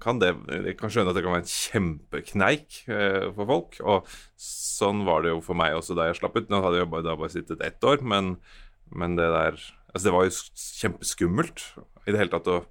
kan 0.01 0.17
det 0.17 0.31
Jeg 0.49 0.79
kan 0.79 0.89
skjønne 0.89 1.11
at 1.11 1.17
det 1.17 1.21
kan 1.21 1.35
være 1.35 1.43
en 1.43 1.51
kjempekneik 1.51 2.79
uh, 2.89 3.27
for 3.35 3.49
folk. 3.49 3.77
Og 3.83 4.15
sånn 4.41 5.03
var 5.05 5.25
det 5.25 5.35
jo 5.35 5.43
for 5.45 5.59
meg 5.59 5.77
også 5.77 5.97
da 5.97 6.09
jeg 6.09 6.21
slapp 6.21 6.39
ut. 6.39 6.49
Nå 6.49 6.63
hadde 6.63 6.81
jeg 6.81 6.91
bare, 6.93 7.05
da 7.05 7.19
bare 7.19 7.35
sittet 7.35 7.61
ett 7.65 7.85
år, 7.85 8.01
men, 8.01 8.35
men 8.89 9.19
det 9.19 9.29
der 9.35 9.61
Altså, 9.91 10.05
det 10.07 10.11
var 10.15 10.23
jo 10.23 10.35
kjempeskummelt 10.79 11.61
i 12.07 12.13
det 12.13 12.19
hele 12.21 12.31
tatt 12.31 12.45
å 12.47 12.61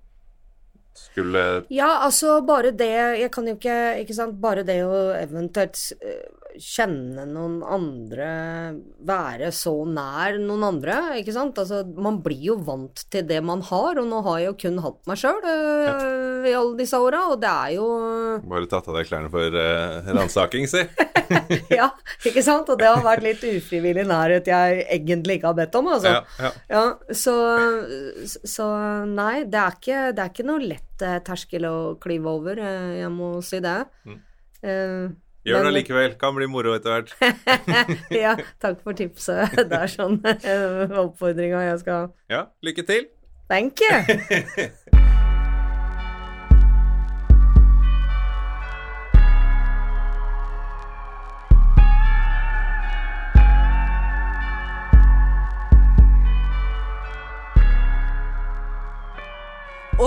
skulle 0.94 1.64
Ja, 1.72 2.00
altså 2.04 2.40
bare 2.46 2.72
det 2.76 2.92
Jeg 3.20 3.30
kan 3.34 3.46
jo 3.48 3.56
ikke 3.56 3.78
Ikke 4.02 4.16
sant, 4.16 4.38
bare 4.42 4.64
det 4.66 4.80
å 4.84 5.10
eventuelt 5.16 5.78
eh, 6.02 6.28
kjenne 6.58 7.24
noen 7.28 7.60
andre 7.62 8.30
Være 9.06 9.50
så 9.54 9.72
nær 9.88 10.38
noen 10.40 10.64
andre, 10.66 10.96
ikke 11.20 11.34
sant. 11.34 11.58
Altså, 11.60 11.82
man 12.00 12.20
blir 12.24 12.42
jo 12.50 12.56
vant 12.66 13.04
til 13.12 13.26
det 13.28 13.40
man 13.46 13.62
har, 13.66 14.00
og 14.00 14.08
nå 14.08 14.20
har 14.26 14.40
jeg 14.40 14.50
jo 14.50 14.56
kun 14.64 14.80
hatt 14.84 14.98
meg 15.08 15.20
sjøl 15.20 15.38
øh, 15.40 16.48
i 16.50 16.54
alle 16.56 16.76
disse 16.78 16.98
åra, 17.00 17.22
og 17.32 17.40
det 17.42 17.50
er 17.50 17.76
jo 17.76 17.86
Bare 18.50 18.68
tatt 18.70 18.90
av 18.90 18.98
deg 18.98 19.08
klærne 19.08 19.30
for 19.32 19.56
uh, 19.56 20.10
ransaking, 20.16 20.68
si. 20.70 20.84
Ja, 21.70 21.90
ikke 22.26 22.42
sant. 22.42 22.68
Og 22.72 22.78
det 22.80 22.88
har 22.88 23.04
vært 23.04 23.24
litt 23.24 23.42
ufrivillig 23.46 24.04
nærhet 24.08 24.48
jeg 24.50 24.84
egentlig 24.90 25.38
ikke 25.38 25.52
har 25.52 25.58
bedt 25.60 25.78
om, 25.78 25.90
altså. 25.94 26.16
Ja, 26.18 26.50
ja. 26.70 26.84
så, 27.14 27.36
så 28.26 28.66
nei, 29.06 29.44
det 29.50 29.60
er 29.60 29.76
ikke, 29.78 30.00
det 30.16 30.24
er 30.24 30.32
ikke 30.32 30.48
noe 30.48 30.64
lett 30.64 30.79
eh, 31.02 31.18
terskel 31.26 31.66
å 31.68 31.74
klyve 32.02 32.30
over, 32.30 32.60
eh, 32.60 33.00
jeg 33.00 33.10
må 33.14 33.32
si 33.46 33.60
det. 33.64 33.78
Eh, 34.62 35.10
Gjør 35.48 35.64
det 35.70 35.72
likevel. 35.78 36.18
Kan 36.20 36.36
bli 36.36 36.46
moro 36.52 36.74
etter 36.76 36.98
hvert. 36.98 37.14
ja, 38.24 38.34
takk 38.60 38.82
for 38.84 38.92
tipset. 38.98 39.56
Det 39.56 39.80
er 39.80 39.88
sånn 39.88 40.20
oppfordringa 40.20 41.64
jeg 41.70 41.82
skal 41.86 42.12
Ja, 42.28 42.46
lykke 42.60 42.84
til. 42.92 43.08
Thank 43.48 43.80
you! 43.80 44.68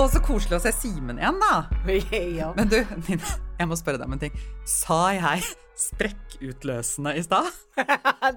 Og 0.04 0.10
så 0.12 0.20
koselig 0.20 0.58
å 0.58 0.60
se 0.60 0.68
Simen 0.76 1.16
igjen, 1.16 1.38
da. 1.40 1.62
ja. 2.36 2.50
Men 2.58 2.68
du, 2.68 2.76
Nina, 3.06 3.30
jeg 3.56 3.68
må 3.70 3.76
spørre 3.80 3.96
deg 4.02 4.10
om 4.10 4.12
en 4.12 4.20
ting. 4.20 4.34
Sa 4.68 4.98
jeg 5.16 5.46
sprekkutløsende 5.80 7.14
i 7.16 7.22
stad? 7.24 7.48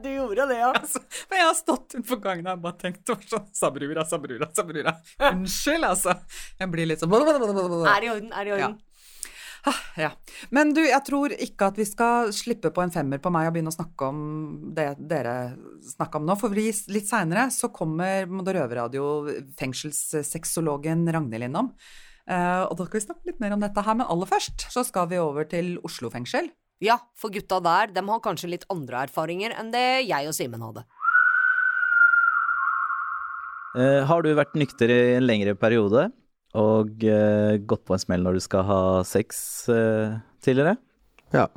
Du 0.03 0.07
gjorde 0.07 0.45
det, 0.47 0.61
ja. 0.61 0.69
Altså, 0.71 1.01
men 1.27 1.41
jeg 1.41 1.47
har 1.49 1.57
stått 1.59 1.97
utenfor 1.97 2.21
gangen 2.23 2.47
og 2.53 2.63
bare 2.63 2.79
tenkt 2.85 3.03
det 3.03 3.17
var 3.17 3.27
sånn 3.33 3.51
Sabrura, 3.59 4.05
Sabrura, 4.07 4.47
Sabrura. 4.55 4.95
Unnskyld, 5.33 5.89
altså. 5.89 6.15
Jeg 6.55 6.71
blir 6.71 6.87
litt 6.87 7.03
sånn 7.03 7.11
Er 7.17 7.99
det 7.99 8.07
i 8.07 8.13
orden, 8.15 8.31
er 8.31 8.47
det 8.47 8.53
i 8.53 8.55
orden. 8.55 8.79
Ja. 8.79 8.86
Men 10.55 10.73
du, 10.75 10.81
jeg 10.85 11.03
tror 11.07 11.33
ikke 11.33 11.69
at 11.71 11.79
vi 11.79 11.85
skal 11.87 12.31
slippe 12.35 12.71
på 12.73 12.83
en 12.83 12.93
femmer 12.93 13.21
på 13.23 13.31
meg 13.33 13.49
og 13.49 13.55
begynne 13.55 13.73
å 13.73 13.77
snakke 13.77 14.09
om 14.09 14.19
det 14.77 14.89
dere 15.09 15.35
snakka 15.95 16.21
om 16.21 16.27
nå. 16.27 16.35
For 16.39 16.53
litt 16.57 17.09
seinere 17.09 17.47
så 17.53 17.71
kommer 17.73 18.27
Røverradio 18.27 19.07
fengselssexologen 19.59 21.07
Ragnhild 21.13 21.49
innom. 21.49 21.71
Eh, 22.27 22.63
og 22.67 22.75
da 22.75 22.87
skal 22.87 22.99
vi 22.99 23.05
snakke 23.05 23.31
litt 23.31 23.41
mer 23.43 23.55
om 23.55 23.63
dette 23.63 23.83
her, 23.83 23.95
men 23.97 24.09
aller 24.11 24.29
først 24.29 24.67
så 24.73 24.83
skal 24.87 25.07
vi 25.11 25.19
over 25.23 25.47
til 25.47 25.77
Oslo 25.87 26.11
fengsel. 26.11 26.51
Ja, 26.83 26.99
for 27.17 27.33
gutta 27.33 27.61
der, 27.63 27.89
de 27.93 28.03
har 28.05 28.21
kanskje 28.21 28.51
litt 28.51 28.67
andre 28.73 29.07
erfaringer 29.07 29.55
enn 29.57 29.71
det 29.73 29.85
jeg 30.05 30.29
og 30.29 30.35
Simen 30.37 30.65
hadde. 30.65 30.83
Eh, 33.77 34.03
har 34.09 34.23
du 34.23 34.31
vært 34.37 34.57
nykter 34.57 34.91
i 34.91 35.01
en 35.17 35.27
lengre 35.27 35.55
periode 35.57 36.07
og 36.55 37.03
uh, 37.03 37.57
gått 37.67 37.83
på 37.87 37.95
en 37.95 38.01
smell 38.01 38.23
når 38.23 38.37
du 38.37 38.43
skal 38.43 38.65
ha 38.67 38.81
sex 39.07 39.39
uh, 39.71 40.19
tidligere? 40.43 40.77
Ja. 41.33 41.47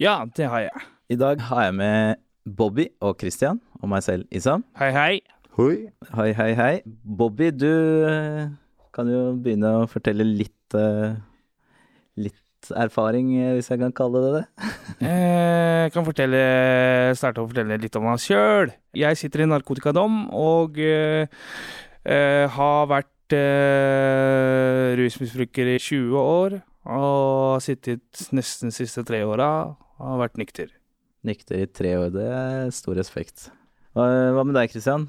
Ja, 0.00 0.22
det 0.36 0.48
har 0.48 0.64
jeg. 0.64 0.86
I 1.12 1.18
dag 1.20 1.42
har 1.50 1.66
jeg 1.68 1.74
med 1.76 2.22
Bobby 2.48 2.88
og 3.00 3.18
Christian 3.20 3.60
og 3.82 3.90
meg 3.92 4.02
selv, 4.06 4.24
Isam. 4.32 4.64
Hei, 4.80 4.90
hei. 4.94 5.20
Hoi. 5.58 5.90
Hei, 6.16 6.30
hei, 6.38 6.52
hei. 6.56 6.74
Bobby, 7.04 7.50
du 7.52 7.68
uh, 8.08 8.48
kan 8.96 9.10
jo 9.12 9.32
begynne 9.42 9.82
å 9.82 9.88
fortelle 9.90 10.26
litt 10.26 10.50
Litt 12.16 12.70
erfaring, 12.72 13.26
hvis 13.58 13.66
jeg 13.68 13.80
kan 13.82 13.92
kalle 13.92 14.22
det 14.24 14.30
det. 14.38 14.70
Jeg 15.04 15.90
kan 15.94 16.06
fortelle, 16.06 16.40
starte 17.18 17.42
å 17.42 17.48
fortelle 17.50 17.76
litt 17.80 17.96
om 18.00 18.06
meg 18.08 18.22
sjøl. 18.24 18.72
Jeg 18.96 19.18
sitter 19.20 19.44
i 19.44 19.48
narkotikadom 19.50 20.22
og 20.32 20.80
uh, 20.80 21.28
eh, 22.04 22.46
har 22.56 22.88
vært 22.90 23.11
eh, 23.36 24.92
rusmisbruker 24.98 25.72
i 25.74 25.78
20 25.78 26.18
år. 26.20 26.60
Og 26.82 27.54
har 27.54 27.62
sittet 27.62 28.26
nesten 28.34 28.72
de 28.72 28.76
siste 28.76 29.04
tre 29.06 29.22
åra 29.22 29.48
og 30.02 30.06
har 30.08 30.22
vært 30.24 30.40
nykter. 30.40 30.70
Nykter 31.22 31.62
i 31.62 31.70
tre 31.70 31.94
år, 32.00 32.08
det 32.10 32.26
er 32.26 32.72
stor 32.74 32.98
respekt. 32.98 33.50
Hva, 33.94 34.08
hva 34.34 34.42
med 34.46 34.56
deg, 34.58 34.72
Kristian? 34.72 35.06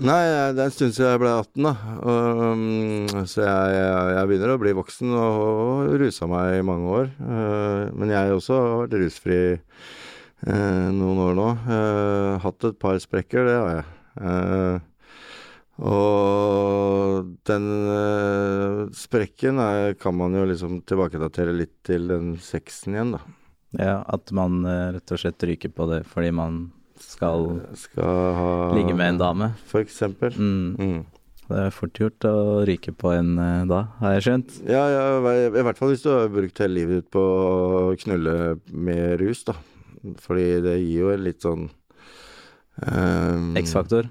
Nei, 0.00 0.20
det 0.56 0.62
er 0.62 0.68
en 0.70 0.72
stund 0.72 0.94
siden 0.96 1.10
jeg 1.10 1.20
ble 1.20 1.30
18, 1.34 1.66
da. 1.66 1.72
Um, 2.00 3.26
så 3.28 3.42
jeg, 3.44 3.72
jeg, 3.74 4.12
jeg 4.14 4.28
begynner 4.30 4.52
å 4.54 4.60
bli 4.62 4.72
voksen 4.78 5.10
og, 5.12 5.40
og 5.50 5.96
rusa 6.00 6.28
meg 6.30 6.60
i 6.60 6.64
mange 6.64 6.94
år. 6.94 7.10
Uh, 7.20 7.82
men 7.98 8.14
jeg 8.14 8.36
også 8.36 8.56
har 8.56 8.78
vært 8.84 8.96
rusfri 9.02 9.40
uh, 9.58 10.88
noen 10.96 11.20
år 11.26 11.36
nå. 11.36 11.48
Uh, 11.66 12.38
hatt 12.46 12.70
et 12.70 12.80
par 12.80 13.02
sprekker, 13.02 13.50
det 13.50 13.58
har 13.58 13.74
jeg. 13.74 13.90
Og 15.80 17.28
den 17.48 17.68
eh, 17.88 18.80
sprekken 18.96 19.60
er, 19.62 19.94
kan 20.00 20.16
man 20.16 20.34
jo 20.36 20.44
liksom 20.48 20.80
tilbakedatere 20.88 21.54
litt 21.56 21.78
til 21.88 22.10
den 22.10 22.34
sexen 22.44 22.96
igjen, 22.96 23.14
da. 23.16 23.22
Ja, 23.78 23.96
at 24.10 24.32
man 24.36 24.64
eh, 24.66 24.90
rett 24.96 25.14
og 25.14 25.22
slett 25.22 25.46
ryker 25.46 25.72
på 25.72 25.86
det 25.92 26.02
fordi 26.10 26.32
man 26.34 26.60
skal 27.00 27.62
Skal 27.78 28.34
ha 28.36 28.52
ligge 28.76 28.92
med 28.92 29.14
en 29.14 29.20
dame. 29.22 29.50
For 29.70 29.80
eksempel. 29.80 30.36
Mm. 30.36 30.76
Mm. 30.76 31.00
Det 31.50 31.58
er 31.64 31.72
fort 31.74 31.98
gjort 31.98 32.26
å 32.28 32.36
ryke 32.68 32.92
på 32.94 33.10
en 33.16 33.32
eh, 33.40 33.64
da, 33.70 33.80
har 34.02 34.18
jeg 34.18 34.26
skjønt. 34.26 34.58
Ja, 34.68 34.84
ja, 34.92 35.04
i 35.32 35.48
i 35.48 35.64
hvert 35.66 35.80
fall 35.80 35.94
hvis 35.94 36.04
du 36.04 36.12
har 36.12 36.30
brukt 36.30 36.60
hele 36.62 36.76
livet 36.76 37.00
ditt 37.00 37.10
på 37.14 37.24
å 37.24 37.96
knulle 38.04 38.36
med 38.70 39.16
rus, 39.22 39.42
da. 39.48 39.56
Fordi 40.22 40.46
det 40.64 40.76
gir 40.78 41.06
jo 41.06 41.14
en 41.14 41.24
litt 41.26 41.42
sånn 41.44 41.66
um, 42.86 43.50
X-faktor. 43.58 44.08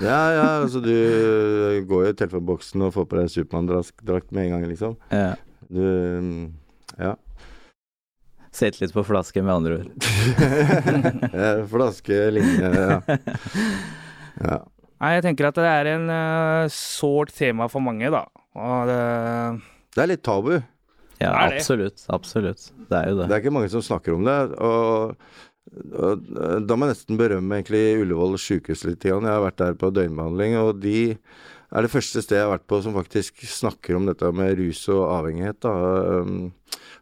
Ja, 0.00 0.20
ja, 0.34 0.46
altså 0.62 0.80
du 0.84 0.90
går 1.88 2.04
jo 2.06 2.10
i 2.12 2.16
telefonboksen 2.18 2.82
og 2.86 2.92
får 2.96 3.06
på 3.10 3.18
deg 3.20 3.30
Supermann-drakt 3.32 4.32
med 4.34 4.46
en 4.48 4.54
gang, 4.56 4.66
liksom. 4.70 4.96
Ja. 5.12 5.34
Du 5.68 6.50
Ja. 6.98 7.14
Sett 8.54 8.76
litt 8.80 8.92
på 8.94 9.02
flaske, 9.02 9.42
med 9.42 9.50
andre 9.54 9.80
ord. 9.80 9.88
Eh, 11.34 11.64
Flaske, 11.66 12.18
linje, 12.30 12.68
ja. 12.70 13.00
ja. 14.46 14.58
Nei, 15.02 15.10
jeg 15.16 15.24
tenker 15.26 15.48
at 15.50 15.58
det 15.58 15.64
er 15.66 15.88
en 15.96 16.04
uh, 16.06 16.68
sårt 16.72 17.32
tema 17.34 17.66
for 17.72 17.82
mange, 17.82 18.06
da. 18.14 18.22
Og 18.54 18.86
det, 18.88 19.00
Det 19.96 20.04
er 20.04 20.10
litt 20.12 20.22
tabu. 20.24 20.52
Ja, 21.18 21.32
Er 21.32 21.50
det? 21.50 21.58
absolutt. 21.64 22.04
Absolutt. 22.14 22.68
Det 22.90 22.94
er 23.00 23.10
jo 23.10 23.18
Det 23.18 23.26
det. 23.28 23.34
er 23.36 23.42
ikke 23.42 23.54
mange 23.58 23.72
som 23.74 23.82
snakker 23.82 24.14
om 24.14 24.22
det. 24.26 24.38
Og 24.62 25.16
da 25.72 26.76
må 26.76 26.86
jeg 26.86 26.94
nesten 26.94 27.18
berømme 27.18 27.56
egentlig 27.58 28.02
Ullevål 28.02 28.36
sjukehus 28.38 28.84
litt. 28.86 29.04
Jeg 29.08 29.16
har 29.24 29.42
vært 29.42 29.58
der 29.62 29.76
på 29.80 29.90
døgnbehandling, 29.94 30.58
og 30.60 30.80
de 30.82 31.14
er 31.74 31.82
det 31.82 31.90
første 31.90 32.22
stedet 32.22 32.38
jeg 32.42 32.46
har 32.46 32.52
vært 32.58 32.68
på 32.70 32.78
som 32.84 32.94
faktisk 32.94 33.40
snakker 33.50 33.96
om 33.98 34.06
dette 34.06 34.28
med 34.36 34.54
rus 34.60 34.84
og 34.92 35.08
avhengighet. 35.16 35.58
Da. 35.64 35.72
Um, 36.20 36.52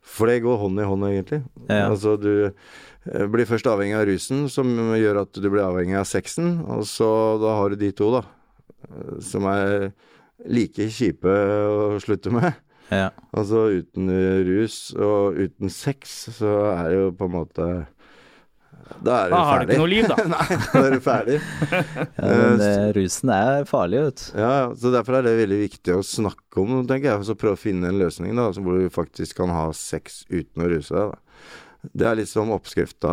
For 0.02 0.30
det 0.30 0.40
går 0.46 0.56
hånd 0.62 0.80
i 0.80 0.86
hånd, 0.88 1.04
egentlig. 1.10 1.42
Ja. 1.68 1.90
Altså 1.90 2.16
du 2.20 2.30
eh, 2.48 3.26
blir 3.30 3.48
først 3.50 3.68
avhengig 3.68 3.98
av 3.98 4.06
rusen, 4.08 4.46
som 4.50 4.70
gjør 4.96 5.20
at 5.26 5.36
du 5.36 5.48
blir 5.50 5.66
avhengig 5.66 5.98
av 6.00 6.08
sexen, 6.08 6.60
og 6.64 6.86
så 6.88 7.10
da 7.42 7.58
har 7.58 7.70
du 7.74 7.76
de 7.82 7.92
to, 7.98 8.10
da. 8.14 8.22
eh, 8.88 9.16
Som 9.22 9.46
er 9.52 9.92
like 10.48 10.88
kjipe 10.90 11.30
å 11.30 11.98
slutte 12.02 12.32
med. 12.34 12.54
Ja. 12.92 13.10
Altså 13.32 13.68
uten 13.78 14.08
rus 14.48 14.90
og 14.98 15.38
uten 15.38 15.70
sex, 15.72 16.16
så 16.38 16.56
er 16.72 16.88
det 16.90 16.96
jo 16.98 17.12
på 17.16 17.28
en 17.28 17.36
måte 17.36 17.68
Da 19.00 19.16
er 19.24 19.30
du 19.30 19.34
da 19.34 19.40
har 19.48 19.62
du 19.62 19.70
ikke 19.70 19.80
noe 19.80 19.90
liv, 19.90 20.08
da. 20.10 20.16
Nei, 20.34 20.58
da 20.60 20.82
er 20.82 20.96
du 20.96 21.02
ferdig. 21.04 21.38
Ja, 22.22 22.28
men 22.28 22.62
uh, 22.62 22.90
rusen 22.96 23.32
er 23.34 23.66
farlig, 23.68 24.02
vet 24.06 24.20
du. 24.20 24.24
Ja, 24.38 24.50
ja, 24.60 24.66
så 24.78 24.92
derfor 24.94 25.18
er 25.18 25.26
det 25.26 25.34
veldig 25.40 25.58
viktig 25.64 25.96
å 25.96 26.04
snakke 26.06 26.62
om, 26.62 26.82
tenker 26.88 27.10
jeg. 27.10 27.26
Så 27.28 27.36
prøve 27.38 27.58
å 27.58 27.62
finne 27.62 27.90
en 27.90 28.00
løsning 28.00 28.36
da, 28.38 28.50
hvor 28.58 28.78
du 28.78 28.92
faktisk 28.92 29.40
kan 29.40 29.52
ha 29.54 29.68
sex 29.76 30.22
uten 30.30 30.64
å 30.64 30.70
ruse 30.72 30.94
deg. 30.94 31.12
Da. 31.12 31.52
Det 31.98 32.06
er 32.06 32.18
liksom 32.20 32.52
oppskrifta 32.54 33.12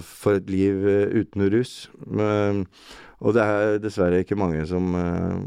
for 0.00 0.38
et 0.38 0.48
liv 0.48 0.86
eh, 0.88 1.18
uten 1.20 1.44
rus. 1.52 1.74
Men, 2.08 2.64
Og 3.24 3.32
det 3.36 3.42
er 3.42 3.78
dessverre 3.80 4.20
ikke 4.24 4.36
mange 4.36 4.66
som 4.68 4.90
uh, 4.94 5.40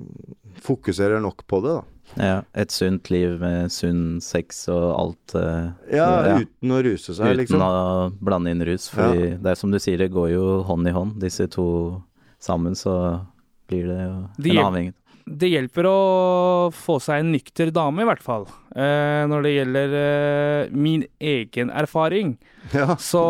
fokuserer 0.65 1.21
nok 1.21 1.43
på 1.49 1.59
det, 1.65 1.75
da. 1.77 1.85
Ja, 2.17 2.38
et 2.57 2.71
sunt 2.73 3.11
liv 3.13 3.35
med 3.38 3.69
sunn 3.69 4.17
sex 4.25 4.63
og 4.73 4.85
alt. 4.97 5.35
Uh, 5.38 5.69
Ja, 5.93 6.07
Ja. 6.25 6.38
uten 6.41 6.73
å 6.73 6.79
ruse 6.83 7.13
seg, 7.13 7.27
uten 7.35 7.38
liksom. 7.43 7.61
å 7.61 8.09
blande 8.25 8.49
inn 8.55 8.65
rus. 8.65 8.88
Fordi 8.89 9.35
det 9.38 9.51
er 9.53 9.59
som 9.59 9.69
du 9.71 9.77
sier, 9.77 9.97
det 10.01 10.09
går 10.11 10.31
jo 10.33 10.45
hånd 10.65 10.88
i 10.89 10.95
hånd. 10.95 11.19
Disse 11.21 11.45
to 11.53 12.01
sammen, 12.41 12.73
så 12.75 13.25
blir 13.69 13.85
det 13.91 13.99
jo 14.01 14.15
Det 14.41 14.55
en 14.57 14.65
avhengighet. 14.65 14.95
Det 15.29 15.45
hjelper 15.51 15.85
å 15.85 16.71
få 16.73 16.95
seg 16.99 17.19
en 17.21 17.31
nykter 17.35 17.69
dame, 17.71 18.01
i 18.01 18.05
hvert 18.09 18.23
fall. 18.25 18.47
Uh, 18.73 19.29
når 19.29 19.43
det 19.45 19.51
gjelder 19.59 19.93
uh, 19.93 20.73
min 20.73 21.03
egen 21.21 21.69
erfaring, 21.69 22.39
Ja. 22.73 22.95
så 22.97 23.21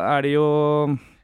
er 0.14 0.22
det 0.22 0.36
jo 0.36 0.46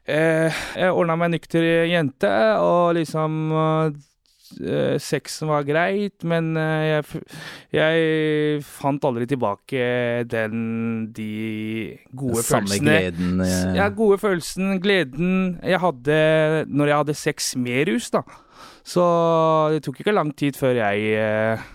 Jeg 0.09 0.93
ordna 0.93 1.17
meg 1.19 1.29
en 1.29 1.35
nykter 1.37 1.65
jente, 1.89 2.31
og 2.61 2.95
liksom 2.97 3.35
eh, 3.53 4.97
Sexen 5.01 5.49
var 5.51 5.67
greit, 5.67 6.25
men 6.27 6.51
eh, 6.57 6.89
jeg, 6.89 7.23
jeg 7.77 8.63
fant 8.65 9.05
aldri 9.05 9.27
tilbake 9.29 9.83
den 10.29 11.09
De 11.15 11.31
gode 12.09 12.43
Samme 12.43 12.69
følelsene 12.71 12.89
gleden 12.89 13.43
ja. 13.45 13.73
ja, 13.83 13.89
gode 13.93 14.17
følelsen, 14.21 14.77
gleden 14.83 15.33
jeg 15.63 15.81
hadde 15.83 16.21
når 16.67 16.93
jeg 16.93 17.03
hadde 17.03 17.19
sex 17.21 17.51
med 17.59 17.91
rus, 17.91 18.09
da. 18.15 18.23
Så 18.83 19.03
det 19.75 19.83
tok 19.85 20.01
ikke 20.01 20.15
lang 20.15 20.33
tid 20.37 20.57
før 20.57 20.81
jeg 20.81 21.13
eh, 21.19 21.67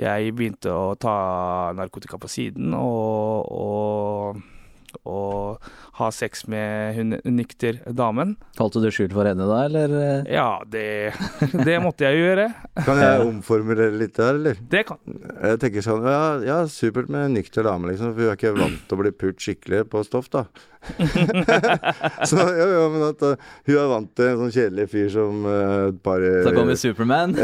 jeg 0.00 0.32
begynte 0.32 0.72
å 0.72 0.94
ta 0.96 1.72
narkotika 1.76 2.16
på 2.20 2.30
siden 2.30 2.72
og, 2.76 3.44
og, 3.52 4.40
og 5.08 5.58
ha 5.98 6.08
sex 6.14 6.44
med 6.50 6.94
hun 6.94 7.16
nykter 7.34 7.80
damen. 7.90 8.36
Holdt 8.58 8.76
du 8.78 8.84
det 8.84 8.92
skjult 8.94 9.14
for 9.16 9.26
henne 9.26 9.46
da, 9.48 9.58
eller? 9.66 9.94
eh? 9.98 10.30
Ja, 10.30 10.62
det, 10.70 11.12
det 11.66 11.78
måtte 11.82 12.06
jeg 12.06 12.20
jo 12.20 12.28
gjøre. 12.28 12.46
Kan 12.86 13.00
jeg 13.02 13.24
omformulere 13.26 13.98
litt 13.98 14.14
der, 14.18 14.38
eller? 14.38 14.60
Det 14.72 14.84
kan 14.88 15.00
Jeg 15.02 15.58
tenker 15.62 15.84
sånn 15.84 16.06
Ja, 16.06 16.22
ja 16.46 16.58
supert 16.70 17.10
med 17.12 17.34
nykter 17.34 17.66
dame, 17.66 17.90
liksom. 17.90 18.14
For 18.14 18.22
hun 18.22 18.30
er 18.30 18.38
ikke 18.38 18.54
vant 18.60 18.80
til 18.86 18.94
å 18.96 19.02
bli 19.02 19.12
pult 19.24 19.42
skikkelig 19.42 19.84
på 19.90 20.04
stoff, 20.06 20.30
da. 20.32 20.46
så 22.28 22.36
jo, 22.42 22.66
jo, 22.72 22.86
men 22.94 23.04
at 23.06 23.20
uh, 23.22 23.52
hun 23.68 23.76
er 23.76 23.90
vant 23.92 24.10
til 24.18 24.26
en 24.32 24.40
sånn 24.40 24.54
kjedelig 24.54 24.86
fyr 24.90 25.08
som 25.14 25.44
uh, 25.46 25.90
bare 26.02 26.42
Så 26.46 26.54
kommer 26.56 26.78
Superman. 26.78 27.36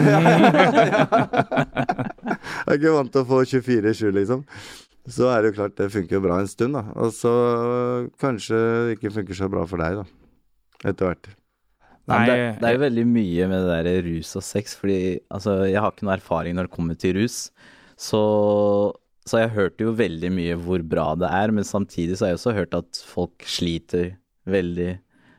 Jeg 2.69 2.75
er 2.75 2.79
ikke 2.79 2.97
vant 2.99 3.13
til 3.15 3.23
å 3.23 3.29
få 3.29 3.43
24-7, 3.47 4.11
liksom. 4.19 4.43
Så 5.09 5.29
er 5.33 5.43
det 5.43 5.51
jo 5.53 5.57
klart, 5.63 5.77
det 5.79 5.91
funker 5.95 6.19
jo 6.19 6.23
bra 6.25 6.39
en 6.43 6.51
stund, 6.51 6.77
da. 6.77 6.83
Og 7.01 7.13
så 7.17 7.33
kanskje 8.21 8.59
det 8.89 8.97
ikke 8.99 9.13
funker 9.15 9.39
så 9.39 9.49
bra 9.53 9.65
for 9.69 9.81
deg, 9.83 10.03
da. 10.03 10.07
Etter 10.91 11.11
hvert. 11.11 11.31
Nei, 12.09 12.23
det, 12.25 12.37
det 12.63 12.69
er 12.71 12.77
jo 12.77 12.85
veldig 12.87 13.05
mye 13.09 13.49
med 13.51 13.67
det 13.69 13.81
der 13.85 13.99
rus 14.07 14.31
og 14.39 14.45
sex, 14.47 14.77
fordi 14.81 15.19
altså, 15.35 15.59
jeg 15.69 15.81
har 15.83 15.93
ikke 15.93 16.07
noe 16.09 16.15
erfaring 16.17 16.57
når 16.57 16.69
det 16.69 16.75
kommer 16.77 16.97
til 17.01 17.19
rus. 17.19 17.37
Så, 18.01 18.21
så 19.29 19.43
jeg 19.43 19.53
hørte 19.57 19.85
jo 19.85 19.93
veldig 19.99 20.31
mye 20.33 20.57
hvor 20.63 20.85
bra 20.89 21.11
det 21.21 21.29
er, 21.29 21.53
men 21.53 21.67
samtidig 21.69 22.17
så 22.17 22.25
har 22.29 22.33
jeg 22.33 22.41
også 22.41 22.55
hørt 22.57 22.79
at 22.79 23.03
folk 23.11 23.45
sliter 23.49 24.15
veldig 24.49 24.95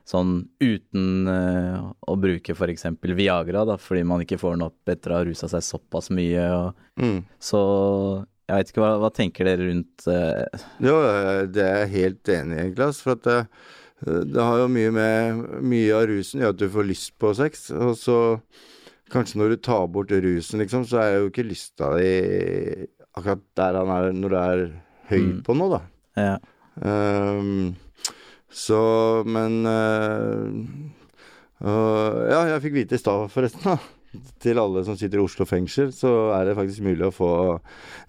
sånn 0.09 0.35
uten 0.61 1.29
uh, 1.29 1.89
å 2.09 2.15
bruke 2.17 2.53
f.eks. 2.57 2.85
Viagra, 3.17 3.65
da, 3.69 3.75
fordi 3.81 4.05
man 4.09 4.21
ikke 4.25 4.39
får 4.41 4.55
den 4.57 4.65
opp 4.65 4.89
etter 4.93 5.13
å 5.13 5.19
ha 5.19 5.25
rusa 5.27 5.49
seg 5.51 5.65
såpass 5.65 6.09
mye. 6.13 6.45
Og, 6.57 6.85
Mm. 6.99 7.21
så 7.39 7.59
jeg 8.49 8.57
vet 8.57 8.71
ikke, 8.73 8.81
hva, 8.81 8.91
hva 9.03 9.09
tenker 9.13 9.45
dere 9.47 9.67
rundt 9.69 10.07
uh... 10.09 10.63
Jo, 10.81 10.95
øh, 11.05 11.43
det 11.53 11.61
er 11.63 11.83
jeg 11.83 11.91
helt 11.93 12.31
enig 12.33 12.57
i, 12.57 12.63
Niklas. 12.71 12.99
For 13.05 13.13
at 13.13 13.23
det, 13.29 13.37
det 14.33 14.41
har 14.41 14.63
jo 14.63 14.69
mye 14.73 14.91
med 14.95 15.43
Mye 15.69 15.93
av 15.93 16.07
rusen 16.09 16.41
gjør 16.41 16.55
at 16.55 16.61
du 16.61 16.67
får 16.73 16.87
lyst 16.89 17.13
på 17.21 17.31
sex. 17.37 17.67
Og 17.75 17.93
så 17.99 18.17
kanskje 19.13 19.39
når 19.41 19.53
du 19.53 19.59
tar 19.69 19.87
bort 19.93 20.11
rusen, 20.13 20.61
liksom, 20.61 20.83
så 20.89 20.99
er 21.01 21.13
jo 21.19 21.29
ikke 21.31 21.45
lysta 21.47 21.93
di 21.97 22.09
akkurat 23.17 23.41
der 23.57 23.77
han 23.79 23.89
er 23.95 24.11
når 24.17 24.33
du 24.33 24.39
er 24.41 24.65
høy 25.09 25.19
Mm. 25.19 25.37
på 25.47 25.55
noe, 25.57 25.79
da. 25.79 25.79
ja. 26.21 26.35
Um, 26.79 27.71
så, 28.53 28.77
men 29.27 29.55
uh, 29.67 30.45
uh, 31.65 32.19
Ja, 32.29 32.43
jeg 32.53 32.61
fikk 32.67 32.75
vite 32.77 32.95
i 32.95 33.01
stad, 33.01 33.25
forresten, 33.33 33.65
da. 33.65 33.98
Til 34.41 34.57
alle 34.57 34.81
som 34.87 34.97
sitter 34.97 35.19
i 35.19 35.23
Oslo 35.23 35.45
fengsel, 35.45 35.93
så 35.93 36.31
er 36.37 36.49
det 36.49 36.57
faktisk 36.57 36.81
mulig 36.85 37.05
å 37.05 37.13
få 37.13 37.31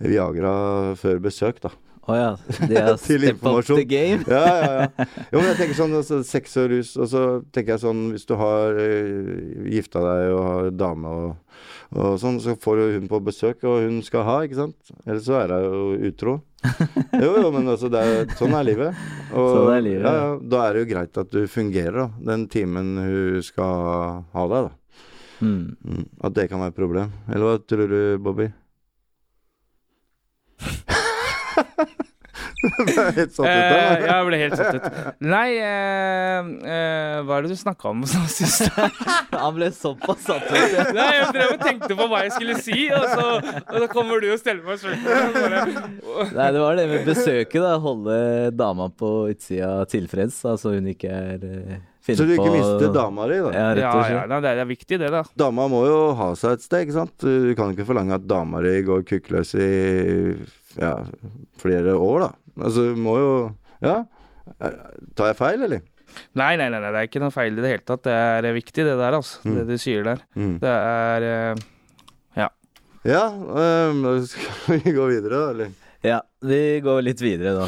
Viagra 0.00 0.52
før 1.00 1.20
besøk, 1.26 1.60
da. 1.66 1.74
Å 2.10 2.16
ja. 2.16 2.30
De 2.66 2.78
har 2.78 2.96
Til 3.04 3.26
step 3.26 3.44
up 3.44 3.66
the 3.68 3.84
game. 3.84 4.24
Ja, 4.28 4.40
ja, 4.48 4.70
ja. 4.80 5.06
Jo, 5.30 5.40
men 5.40 5.50
jeg 5.52 5.58
tenker 5.60 5.78
sånn 5.78 5.96
altså, 5.98 6.22
sex 6.26 6.56
og 6.60 6.70
rus, 6.72 6.94
og 6.96 7.10
så 7.12 7.24
tenker 7.52 7.76
jeg 7.76 7.84
sånn 7.84 8.02
hvis 8.14 8.26
du 8.28 8.34
har 8.40 8.80
uh, 8.80 9.68
gifta 9.70 10.02
deg 10.06 10.34
og 10.34 10.42
har 10.46 10.70
dame 10.74 11.12
og, 11.20 11.60
og 11.94 12.16
sånn, 12.22 12.40
så 12.42 12.56
får 12.60 12.80
du 12.80 12.96
hun 12.96 13.10
på 13.10 13.20
besøk, 13.26 13.66
og 13.68 13.84
hun 13.84 14.00
skal 14.06 14.24
ha, 14.26 14.38
ikke 14.46 14.62
sant? 14.62 14.94
Ellers 15.04 15.26
så 15.28 15.42
er 15.42 15.54
hun 15.58 15.66
jo 15.66 16.12
utro. 16.12 16.38
Jo, 17.20 17.30
jo, 17.40 17.48
men 17.52 17.68
altså, 17.72 17.88
det 17.92 18.00
er, 18.00 18.26
sånn 18.36 18.52
er 18.56 18.66
livet. 18.68 18.98
Og, 19.32 19.46
Sånn 19.54 19.70
er 19.74 19.80
livet, 19.84 20.04
ja, 20.04 20.10
ja. 20.12 20.26
ja, 20.28 20.34
da 20.52 20.60
er 20.66 20.76
det 20.76 20.82
jo 20.82 20.88
greit 20.90 21.20
at 21.20 21.32
du 21.32 21.40
fungerer, 21.50 21.96
da. 22.02 22.08
Den 22.32 22.44
timen 22.52 22.92
hun 23.00 23.40
skal 23.44 24.22
ha 24.34 24.44
deg, 24.52 24.68
da. 24.68 24.79
Mm. 25.40 25.76
Mm, 25.84 26.04
at 26.24 26.34
det 26.36 26.48
kan 26.50 26.60
være 26.60 26.74
et 26.74 26.80
problem. 26.80 27.12
Eller 27.28 27.46
hva 27.48 27.58
tror 27.64 27.88
du, 27.88 28.00
Bobby? 28.20 28.50
Er 32.60 33.14
helt 33.16 33.32
satt 33.32 33.40
ut 33.40 33.48
Eh, 33.48 33.70
der. 33.72 34.02
jeg 34.04 34.24
ble 34.26 34.38
helt 34.40 34.56
satt 34.58 34.74
ut. 34.76 34.86
Nei, 35.24 35.46
eh, 35.64 36.48
eh, 36.68 37.20
hva 37.24 37.38
er 37.38 37.46
det 37.46 37.54
du 37.54 37.56
snakka 37.56 37.88
om 37.88 38.02
nå 38.04 38.20
sist? 38.28 38.66
Han 39.32 39.54
ble 39.56 39.70
såpass 39.72 40.26
satt 40.28 40.44
ut. 40.44 40.74
Nei, 40.92 41.06
jeg 41.16 41.30
drev 41.38 41.54
og 41.54 41.64
tenkte 41.64 41.96
på 41.96 42.08
hva 42.10 42.20
jeg 42.26 42.34
skulle 42.36 42.58
si, 42.60 42.82
og 42.92 43.06
så, 43.08 43.26
og 43.64 43.78
så 43.80 43.88
kommer 43.94 44.20
du 44.20 44.28
og 44.34 44.40
steller 44.42 44.60
meg 44.68 44.76
spørsmål. 44.82 46.36
Nei, 46.36 46.50
det 46.52 46.60
var 46.66 46.76
det 46.82 46.86
med 46.92 47.08
besøket, 47.08 47.60
da. 47.64 47.72
Holde 47.80 48.18
dama 48.60 48.90
på 48.92 49.14
utsida 49.32 49.72
tilfreds, 49.88 50.42
altså 50.52 50.74
hun 50.76 50.92
ikke 50.92 51.08
er 51.16 51.40
uh, 51.40 51.78
Så 52.06 52.24
du 52.24 52.32
ikke 52.32 52.50
mister 52.52 52.92
dama 52.94 53.26
di, 53.28 53.36
da. 53.44 53.50
Ja, 53.52 53.66
rett 53.76 53.82
Ja, 53.84 54.04
ja, 54.08 54.22
nei, 54.30 54.40
det 54.44 54.52
er 54.62 54.68
viktig, 54.68 54.98
det, 55.02 55.10
da. 55.12 55.20
Dama 55.38 55.66
må 55.70 55.82
jo 55.86 55.98
ha 56.18 56.30
seg 56.38 56.56
et 56.56 56.64
sted, 56.64 56.86
ikke 56.86 56.96
sant? 56.96 57.14
Du 57.20 57.52
kan 57.58 57.74
ikke 57.74 57.86
forlange 57.88 58.16
at 58.16 58.24
dama 58.30 58.62
di 58.64 58.72
går 58.86 59.04
kukkløs 59.08 59.52
i 59.60 59.68
ja, 60.80 60.94
flere 61.60 61.94
år, 61.98 62.24
da. 62.24 62.30
Altså, 62.64 62.90
du 62.90 63.00
må 63.00 63.18
jo 63.20 63.32
Ja. 63.84 64.02
Tar 65.16 65.30
jeg 65.30 65.36
feil, 65.38 65.62
eller? 65.68 65.84
Nei, 66.34 66.54
nei, 66.58 66.66
nei, 66.72 66.80
nei, 66.80 66.90
det 66.90 67.02
er 67.02 67.06
ikke 67.08 67.20
noe 67.22 67.34
feil 67.34 67.54
i 67.54 67.62
det 67.62 67.70
hele 67.70 67.84
tatt. 67.86 68.02
Det 68.06 68.14
er 68.14 68.48
eh, 68.48 68.56
viktig, 68.56 68.82
det 68.86 68.96
der, 68.98 69.16
altså. 69.20 69.42
Mm. 69.44 69.52
Det 69.60 69.66
du 69.68 69.76
sier 69.80 70.08
der. 70.08 70.24
Mm. 70.34 70.56
Det 70.62 70.72
er 70.72 71.28
Ja. 72.40 72.48
Ja, 73.06 73.22
øhm, 73.30 74.02
da 74.04 74.16
skal 74.28 74.80
vi 74.82 74.92
gå 74.96 75.06
videre, 75.08 75.36
da, 75.36 75.44
eller? 75.54 75.70
Ja, 76.06 76.22
vi 76.40 76.80
går 76.80 77.02
litt 77.04 77.20
videre 77.20 77.52
da. 77.58 77.66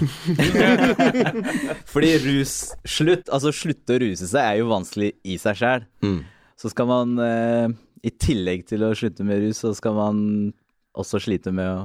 Fordi 1.92 2.12
rus 2.25 2.55
Slutt, 2.88 3.29
altså 3.29 3.53
slutte 3.53 3.99
å 3.99 4.01
ruse 4.01 4.29
seg 4.31 4.40
er 4.40 4.61
jo 4.62 4.71
vanskelig 4.71 5.11
i 5.29 5.37
seg 5.40 5.59
sjæl. 5.61 5.85
Mm. 6.05 6.23
Så 6.57 6.71
skal 6.73 6.88
man 6.88 7.12
eh, 7.21 7.66
i 8.07 8.12
tillegg 8.16 8.64
til 8.71 8.87
å 8.87 8.95
slutte 8.97 9.27
med 9.27 9.42
rus, 9.45 9.61
så 9.61 9.75
skal 9.77 9.99
man 9.99 10.23
også 10.97 11.21
slite 11.23 11.53
med 11.55 11.68
å 11.68 11.83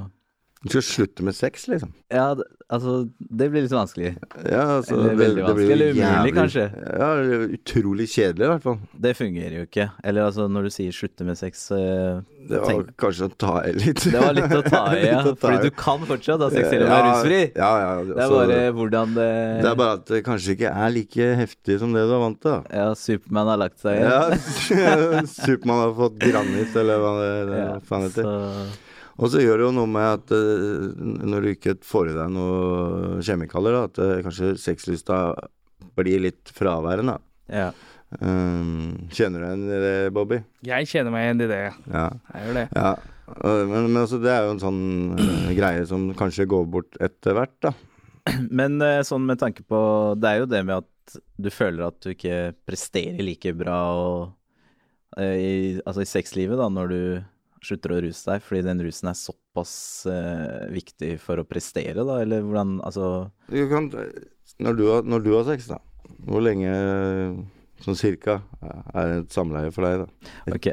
Du 0.63 0.69
skal 0.73 0.81
slutte 0.81 1.21
med 1.23 1.35
sex, 1.37 1.67
liksom? 1.69 1.91
Ja, 2.09 2.31
altså 2.73 3.03
Det 3.19 3.45
blir 3.53 3.61
litt 3.61 3.71
vanskelig. 3.71 4.15
Ja, 4.41 4.63
altså, 4.79 4.95
Eller 4.97 5.13
veldig 5.19 5.43
vanskelig, 5.45 5.71
eller 5.75 5.91
umulig, 5.91 6.01
jævlig- 6.01 6.33
kanskje. 6.33 6.63
Ja, 6.97 7.09
utrolig 7.57 8.07
kjedelig, 8.09 8.43
i 8.47 8.49
hvert 8.51 8.63
fall. 8.63 8.79
Det 9.05 9.11
fungerer 9.19 9.53
jo 9.59 9.65
ikke. 9.67 9.85
Eller 10.03 10.25
altså, 10.25 10.47
når 10.49 10.63
du 10.67 10.69
sier 10.73 10.95
slutte 10.97 11.27
med 11.27 11.37
sex 11.37 11.67
uh, 11.71 12.23
Det 12.49 12.57
var 12.63 12.71
Tenk- 12.71 12.89
kanskje 12.97 13.29
å 13.29 13.35
ta 13.37 13.53
i 13.69 13.75
litt. 13.77 14.01
Det 14.07 14.17
var 14.23 14.33
litt 14.33 14.55
å 14.57 14.63
ta 14.65 14.81
i, 14.97 15.03
ja. 15.11 15.21
Ta. 15.27 15.35
Fordi 15.45 15.69
du 15.69 15.77
kan 15.77 16.07
fortsatt 16.09 16.41
ha 16.41 16.49
sex 16.55 16.69
selv 16.73 16.81
om 16.81 16.89
du 16.89 16.95
er 16.95 16.97
Ja, 16.97 17.11
rusfri. 17.11 17.39
Ja, 17.53 17.71
ja, 17.83 17.91
Det 18.01 18.17
er 18.17 18.23
altså, 18.25 18.41
bare 18.41 18.73
hvordan 18.79 19.13
det 19.19 19.29
det 19.61 19.69
er 19.71 19.79
bare 19.83 19.93
at 19.99 20.05
det 20.09 20.23
kanskje 20.25 20.57
ikke 20.57 20.73
er 20.73 20.89
like 20.97 21.29
heftig 21.43 21.79
som 21.79 21.93
det 21.93 22.07
du 22.09 22.15
er 22.17 22.23
vant 22.25 22.41
til. 22.41 22.57
da. 22.57 22.81
Ja, 22.81 22.89
Supermann 22.97 23.47
har 23.53 23.61
lagt 23.61 23.79
seg 23.85 24.01
igjen. 24.01 24.09
Ja, 24.09 25.21
Supermann 25.45 25.85
har 25.85 25.95
fått 26.01 26.17
granit, 26.25 26.75
eller 26.75 27.05
hva 27.05 27.13
det, 27.21 27.31
det 27.53 27.61
Ja, 27.67 27.71
faen 27.87 28.09
heter. 28.09 28.27
så 28.27 28.83
Og 29.17 29.31
så 29.33 29.41
gjør 29.41 29.57
det 29.57 29.65
jo 29.65 29.73
noe 29.73 29.89
med 29.89 30.07
at 30.19 30.33
eh, 30.35 30.87
når 31.25 31.43
du 31.43 31.51
ikke 31.55 31.77
får 31.85 32.11
i 32.11 32.15
deg 32.17 32.33
noe 32.35 33.21
kjemikalier, 33.25 33.77
at 33.87 34.01
eh, 34.01 34.19
kanskje 34.25 34.53
sexlysta 34.61 35.21
blir 35.97 36.21
litt 36.27 36.51
fraværende. 36.53 37.17
Ja. 37.49 37.71
Um, 38.21 39.09
kjenner 39.11 39.41
du 39.41 39.47
igjen 39.47 39.63
i 39.65 39.79
det, 39.81 39.95
Bobby? 40.15 40.37
Jeg 40.67 40.87
kjenner 40.91 41.11
meg 41.11 41.25
igjen 41.25 41.43
i 41.43 41.49
det. 41.49 41.61
Ja. 41.89 42.07
Jeg 42.35 42.45
gjør 42.45 42.59
det. 42.61 42.67
ja. 42.77 42.95
Men, 43.43 43.89
men 43.89 43.97
altså, 43.99 44.21
det 44.23 44.29
er 44.31 44.45
jo 44.45 44.51
en 44.53 44.61
sånn 44.61 44.83
eh, 45.19 45.49
greie 45.57 45.81
som 45.89 46.05
kanskje 46.15 46.45
går 46.47 46.69
bort 46.77 46.99
etter 47.03 47.35
hvert, 47.35 47.57
da. 47.65 47.73
Men 48.59 48.75
sånn 49.07 49.23
med 49.23 49.39
tanke 49.39 49.63
på 49.63 49.77
Det 50.19 50.27
er 50.27 50.41
jo 50.41 50.47
det 50.51 50.59
med 50.67 50.81
at 50.81 51.13
du 51.39 51.47
føler 51.47 51.85
at 51.85 51.95
du 52.03 52.09
ikke 52.11 52.51
presterer 52.67 53.21
like 53.23 53.53
bra 53.55 53.77
og, 53.95 54.33
i, 55.15 55.79
altså 55.87 56.03
i 56.03 56.09
sexlivet 56.09 56.59
da, 56.59 56.67
når 56.67 56.91
du 56.91 56.99
slutter 57.65 57.93
å 57.95 57.99
ruse 58.05 58.29
deg, 58.29 58.43
fordi 58.45 58.63
den 58.67 58.81
rusen 58.85 59.09
er 59.11 59.17
såpass 59.17 59.73
eh, 60.11 60.67
viktig 60.73 61.15
for 61.23 61.41
å 61.41 61.45
prestere, 61.47 62.05
da, 62.05 62.19
eller 62.23 62.45
hvordan 62.45 62.77
Altså 62.85 63.07
Du 63.49 63.59
kan, 63.71 63.89
når, 64.61 64.77
du 64.77 64.83
har, 64.91 65.05
når 65.07 65.25
du 65.25 65.31
har 65.35 65.45
sex, 65.49 65.69
da, 65.71 65.79
hvor 66.27 66.43
lenge 66.45 66.71
sånn 67.83 67.97
cirka, 67.97 68.39
er 68.97 69.19
et 69.19 69.33
samleie 69.33 69.69
for 69.73 69.85
deg, 69.85 70.05
da. 70.05 70.31
Ok. 70.55 70.71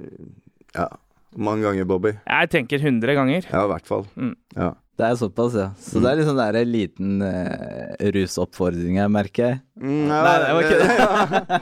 Ja, 0.76 0.86
hvor 1.32 1.44
mange 1.48 1.64
ganger, 1.66 1.86
Bobby? 1.88 2.12
Jeg 2.26 2.50
tenker 2.52 2.82
100 2.82 3.14
ganger. 3.18 3.48
Ja, 3.50 3.64
i 3.64 3.70
hvert 3.72 3.88
fall. 3.88 4.06
Mm. 4.18 4.34
Ja. 4.56 4.70
Det 4.98 5.06
er 5.06 5.14
såpass, 5.14 5.54
ja. 5.54 5.68
Så 5.78 6.00
det 6.02 6.10
er 6.10 6.18
liksom 6.18 6.38
der 6.40 6.56
en 6.58 6.70
liten 6.72 7.20
uh, 7.22 7.92
rusoppfordring 8.16 8.96
jeg 8.98 9.10
merker. 9.14 9.60
Mm, 9.78 10.08
ja, 10.10 10.16
Nei, 10.24 10.32
det 10.42 10.54
var 10.56 10.64
ikke 10.64 10.78
det. 10.80 10.94
ja. 10.98 11.58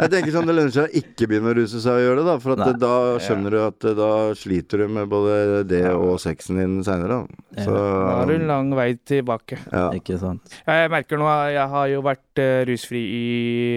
Jeg 0.00 0.10
tenker 0.14 0.34
sånn, 0.34 0.48
Det 0.48 0.56
lønner 0.56 0.72
seg 0.74 0.88
å 0.88 0.98
ikke 0.98 1.28
begynne 1.30 1.52
å 1.52 1.54
ruse 1.60 1.82
seg 1.84 2.00
og 2.00 2.02
gjøre 2.02 2.16
det, 2.18 2.24
da. 2.26 2.34
For 2.42 2.56
at 2.56 2.62
Nei. 2.64 2.72
da 2.82 2.94
skjønner 3.22 3.54
du 3.54 3.58
at 3.62 3.86
eh, 3.86 3.94
da 4.00 4.08
sliter 4.40 4.82
du 4.82 4.90
med 4.96 5.06
både 5.12 5.60
det 5.70 5.84
og 5.92 6.16
sexen 6.18 6.58
din 6.58 6.72
seinere. 6.82 7.20
Så 7.60 7.76
Da 7.76 8.16
har 8.16 8.26
du 8.26 8.34
en 8.40 8.50
lang 8.50 8.72
vei 8.74 8.88
tilbake. 9.06 9.60
ja. 9.70 9.84
Ikke 9.94 10.18
sant. 10.18 10.50
Jeg 10.66 10.90
merker 10.90 11.22
nå, 11.22 11.28
jeg 11.54 11.70
har 11.76 11.92
jo 11.92 12.02
vært 12.08 12.42
uh, 12.42 12.64
rusfri 12.72 13.04
i 13.06 13.28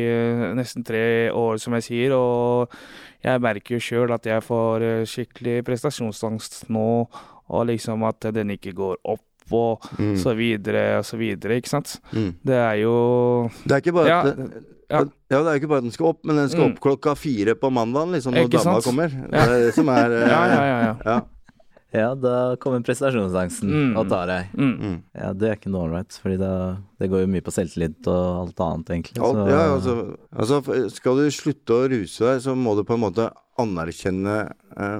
uh, 0.09 0.47
nesten 0.57 0.89
tre 0.89 1.03
år, 1.29 1.61
som 1.61 1.77
jeg 1.77 1.85
sier, 1.85 2.17
og 2.17 2.73
jeg 3.21 3.45
merker 3.45 3.77
jo 3.77 3.85
sjøl 3.91 4.17
at 4.17 4.25
jeg 4.25 4.41
får 4.43 4.87
skikkelig 5.07 5.61
prestasjonsangst 5.69 6.63
nå, 6.73 7.05
og 7.49 7.67
liksom 7.67 8.03
at 8.07 8.19
den 8.33 8.49
ikke 8.57 8.73
går 8.73 8.97
opp, 9.05 9.21
og 9.51 9.81
Mm. 9.99 10.15
så 10.17 10.31
videre 10.35 10.99
og 10.99 11.03
så 11.05 11.17
videre, 11.19 11.57
ikke 11.59 11.67
sant. 11.69 11.99
Mm. 12.13 12.35
Det 12.45 12.55
er 12.55 12.75
jo 12.81 13.49
Det 13.67 13.71
er 13.71 13.81
ikke 13.81 13.93
bare 13.93 14.07
Ja, 14.07 14.19
at 14.21 14.37
ja. 14.89 14.99
ja, 15.31 15.43
det 15.43 15.47
er 15.51 15.59
ikke 15.59 15.67
bare 15.67 15.77
at 15.83 15.83
den 15.83 15.91
skal 15.91 16.05
opp, 16.07 16.19
men 16.23 16.35
den 16.37 16.49
skal 16.49 16.69
Mm. 16.69 16.71
opp 16.71 16.79
klokka 16.79 17.15
fire 17.17 17.55
på 17.55 17.69
mandagen, 17.71 18.11
liksom, 18.13 18.33
når 18.33 18.49
dama 18.49 18.79
kommer. 18.81 19.09
Det 19.09 19.33
er 19.33 19.59
det 19.65 19.73
som 19.75 19.89
er 19.89 20.05
eh, 20.23 20.27
Ja, 20.29 20.45
ja, 20.47 20.63
ja. 20.63 20.79
ja. 20.87 20.95
ja. 21.05 21.21
Ja, 21.93 22.15
da 22.15 22.55
kommer 22.55 22.79
prestasjonsangsten 22.81 23.69
Mm. 23.69 23.97
og 23.97 24.07
tar 24.09 24.25
deg. 24.25 24.47
Mm. 24.57 24.79
Mm. 24.81 25.03
Ja, 25.13 25.33
det 25.33 25.49
er 25.49 25.55
ikke 25.59 25.69
noe 25.69 25.89
ålreit, 25.89 26.09
fordi 26.23 26.37
det, 26.39 26.77
det 26.99 27.09
går 27.11 27.19
jo 27.21 27.27
mye 27.27 27.41
på 27.45 27.51
selvtillit 27.53 28.07
og 28.07 28.47
alt 28.47 28.59
annet, 28.65 28.89
egentlig. 28.89 29.17
Så- 29.21 29.47
ja, 29.47 29.75
altså, 29.75 30.17
altså, 30.35 30.89
skal 30.89 31.15
du 31.17 31.27
slutte 31.29 31.69
å 31.69 31.89
ruse 31.91 32.17
deg, 32.19 32.41
så 32.41 32.55
må 32.57 32.75
du 32.75 32.83
på 32.83 32.95
en 32.95 33.01
måte 33.11 33.29
anerkjenne 33.59 34.51
eh, 34.75 34.99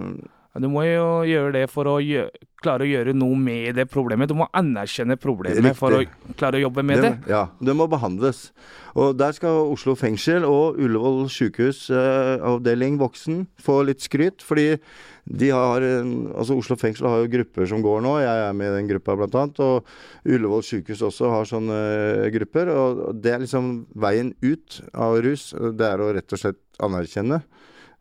Du 0.62 0.68
må 0.70 0.84
jo 0.86 1.06
gjøre 1.26 1.54
det 1.56 1.64
for 1.74 1.90
å 1.90 1.96
gjø 2.04 2.28
klare 2.64 2.86
å 2.86 2.88
gjøre 2.88 3.14
noe 3.18 3.36
med 3.36 3.74
det 3.76 3.88
problemet. 3.92 4.30
Du 4.30 4.38
må 4.38 4.46
anerkjenne 4.56 5.18
problemet 5.20 5.76
for 5.76 5.98
å 5.98 6.04
klare 6.40 6.60
å 6.60 6.64
jobbe 6.68 6.84
med 6.86 7.02
det. 7.04 7.10
Ja, 7.28 7.48
det 7.60 7.74
må 7.76 7.88
behandles. 7.92 8.52
Og 8.94 9.18
der 9.20 9.34
skal 9.36 9.66
Oslo 9.74 9.96
fengsel 10.00 10.46
og 10.48 10.78
Ullevål 10.80 11.26
sykehus 11.34 11.88
eh, 11.92 12.38
avdeling 12.46 13.00
voksen 13.02 13.48
få 13.66 13.80
litt 13.90 14.06
skryt, 14.06 14.46
fordi 14.46 14.78
de 15.26 15.50
har 15.50 15.82
en- 15.82 16.30
Altså 16.36 16.56
Oslo 16.60 16.76
fengsel 16.78 17.08
har 17.10 17.24
jo 17.24 17.32
grupper 17.34 17.68
som 17.68 17.82
går 17.82 18.02
nå, 18.06 18.14
jeg 18.22 18.46
er 18.48 18.54
med 18.54 18.72
i 18.72 18.76
den 18.78 18.88
gruppa 18.94 19.18
annet, 19.18 19.60
og 19.60 19.84
Ullevål 20.24 20.64
sykehus 20.64 21.02
også 21.02 21.34
har 21.34 21.50
sånne 21.50 21.82
eh, 22.28 22.30
grupper, 22.38 22.70
og 22.70 23.22
det 23.22 23.34
er 23.34 23.40
liksom 23.44 23.88
veien 23.96 24.34
ut 24.44 24.82
av 24.94 25.18
rus. 25.26 25.50
Det 25.58 25.82
er 25.90 25.98
å 26.00 26.14
rett 26.14 26.32
og 26.32 26.40
slett 26.40 26.62
anerkjenne 26.80 27.42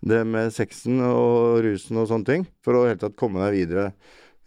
det 0.02 0.22
med 0.26 0.52
sexen 0.54 1.00
og 1.06 1.60
rusen 1.64 1.98
og 2.02 2.08
sånne 2.10 2.26
ting, 2.28 2.46
for 2.64 2.74
å 2.74 2.84
i 2.84 2.88
det 2.88 2.94
hele 2.96 3.02
tatt 3.06 3.18
komme 3.20 3.42
deg 3.44 3.54
videre 3.60 3.90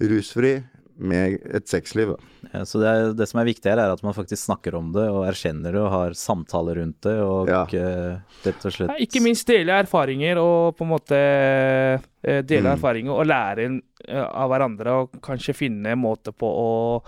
rusfri 0.04 0.58
med 0.96 1.42
et 1.52 1.68
sexliv. 1.68 2.14
Ja, 2.54 2.62
så 2.64 2.80
det, 2.80 2.88
er, 2.88 3.10
det 3.20 3.26
som 3.28 3.42
er 3.42 3.48
viktig 3.50 3.68
her, 3.68 3.80
er 3.84 3.92
at 3.92 4.04
man 4.06 4.14
faktisk 4.16 4.46
snakker 4.48 4.78
om 4.80 4.94
det 4.96 5.04
og 5.12 5.26
erkjenner 5.28 5.76
det 5.76 5.82
og 5.82 5.90
har 5.92 6.14
samtaler 6.16 6.80
rundt 6.80 7.02
det, 7.04 7.16
og 7.20 7.50
Ja. 7.52 7.64
uh, 7.68 8.38
rett 8.46 8.64
og 8.70 8.72
slett 8.76 8.94
Ja, 8.94 8.96
ikke 9.04 9.20
minst 9.26 9.48
dele 9.50 9.76
erfaringer 9.84 10.40
og 10.40 10.78
på 10.80 10.86
en 10.88 10.94
måte 10.94 11.20
uh, 11.20 12.42
dele 12.48 12.70
Mm. 12.70 12.74
erfaringer 12.78 13.12
og 13.12 13.28
lære 13.28 13.66
eh, 14.08 14.22
av 14.24 14.50
hverandre 14.54 14.96
og 15.02 15.20
kanskje 15.22 15.56
finne 15.58 15.92
en 15.92 16.00
måte 16.00 16.32
på 16.32 16.48
å, 16.48 17.04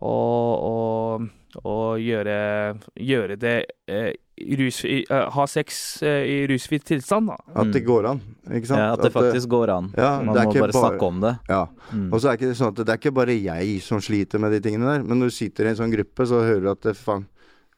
å, 0.00 0.14
og, 0.70 1.28
og 1.64 2.00
gjøre, 2.00 2.34
gjøre 2.96 3.36
det 3.40 3.54
eh, 3.90 4.12
rus, 4.60 4.78
i, 4.88 5.00
eh, 5.10 5.26
Ha 5.34 5.46
sex 5.50 6.02
eh, 6.06 6.22
i 6.24 6.36
rusfri 6.50 6.78
tilstand, 6.80 7.28
da. 7.32 7.36
At 7.60 7.72
det 7.74 7.82
Mm. 7.82 7.88
går 7.90 8.08
an, 8.10 8.20
ikke 8.50 8.66
sant? 8.70 8.80
Ja, 8.80 8.92
at 8.94 9.02
det 9.02 9.12
faktisk 9.12 9.48
går 9.52 9.68
an. 9.74 9.90
Ja, 9.98 10.12
Man 10.22 10.26
må 10.34 10.34
bare 10.34 10.54
bare- 10.66 10.72
snakke 10.72 11.02
om 11.06 11.20
det. 11.20 11.34
Ja. 11.48 11.66
Mm. 11.92 12.12
Og 12.12 12.20
så 12.20 12.30
er 12.30 12.36
ikke 12.38 12.48
det 12.52 12.56
sånn 12.56 12.68
at 12.72 12.76
det 12.86 12.88
er 12.88 12.98
ikke 13.02 13.14
bare 13.14 13.36
jeg 13.36 13.82
som 13.82 13.98
sliter 14.00 14.38
med 14.40 14.52
de 14.52 14.60
tingene 14.60 14.86
der, 14.94 15.02
men 15.04 15.18
når 15.20 15.26
du 15.28 15.36
sitter 15.36 15.64
i 15.66 15.68
en 15.74 15.76
sånn 15.76 15.92
gruppe, 15.92 16.26
så 16.26 16.40
hører 16.40 16.62
du 16.62 16.70
at 16.70 16.80
det, 16.80 16.96
faen, 16.96 17.26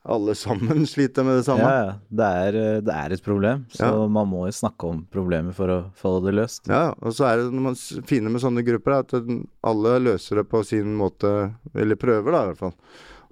alle 0.04 0.34
sammen 0.34 0.86
sliter 0.92 1.24
med 1.24 1.40
det 1.40 1.44
samme. 1.46 1.62
Ja, 1.62 1.84
ja. 1.86 1.94
Det 2.08 2.30
er, 2.46 2.58
eh, 2.60 2.80
det 2.82 2.96
er 2.96 3.14
et 3.16 3.24
problem, 3.24 3.66
så 3.70 3.86
Ja. 3.86 4.08
man 4.08 4.28
må 4.28 4.46
jo 4.48 4.56
snakke 4.56 4.88
om 4.90 5.06
problemet 5.12 5.54
for 5.54 5.68
å 5.68 5.78
få 5.98 6.16
det 6.24 6.34
løst. 6.34 6.66
Ja, 6.68 6.90
og 7.00 7.14
så 7.14 7.28
er 7.30 7.36
det 7.42 7.52
når 7.52 7.66
man 7.70 7.78
finner 7.78 8.10
fine 8.12 8.32
med 8.34 8.42
sånne 8.42 8.66
grupper, 8.66 8.92
er 8.92 9.06
at 9.06 9.46
alle 9.64 9.96
løser 10.02 10.42
det 10.42 10.48
på 10.50 10.64
sin 10.66 10.94
måte, 10.98 11.54
eller 11.74 11.96
prøver 11.96 12.32
da 12.32 12.42
i 12.42 12.52
hvert 12.52 12.58
fall. 12.58 12.76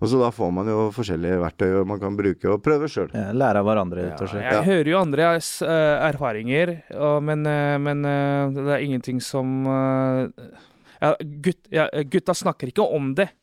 Og 0.01 0.09
så 0.09 0.17
da 0.17 0.31
får 0.33 0.53
man 0.57 0.69
jo 0.71 0.87
forskjellige 0.97 1.41
verktøy 1.43 1.85
man 1.85 2.01
kan 2.01 2.15
bruke 2.17 2.49
og 2.49 2.63
prøve 2.65 2.89
sjøl. 2.89 3.11
Ja, 3.13 3.35
lære 3.37 3.61
av 3.61 3.67
hverandre, 3.69 4.07
rett 4.07 4.23
og 4.25 4.31
slett. 4.33 4.47
Jeg 4.49 4.65
hører 4.65 4.89
jo 4.89 5.01
andres 5.03 5.51
uh, 5.61 6.09
erfaringer, 6.09 6.73
og, 6.97 7.19
men, 7.29 7.45
uh, 7.45 7.77
men 7.77 8.07
uh, 8.09 8.49
det 8.57 8.79
er 8.79 8.87
ingenting 8.87 9.21
som 9.21 9.61
eh, 9.69 10.49
ja, 11.01 11.13
gutt, 11.21 11.69
ja, 11.73 11.87
Gutta 12.09 12.33
snakker 12.37 12.73
ikke 12.73 12.85
om 12.97 13.13
det 13.19 13.29
eh, 13.29 13.37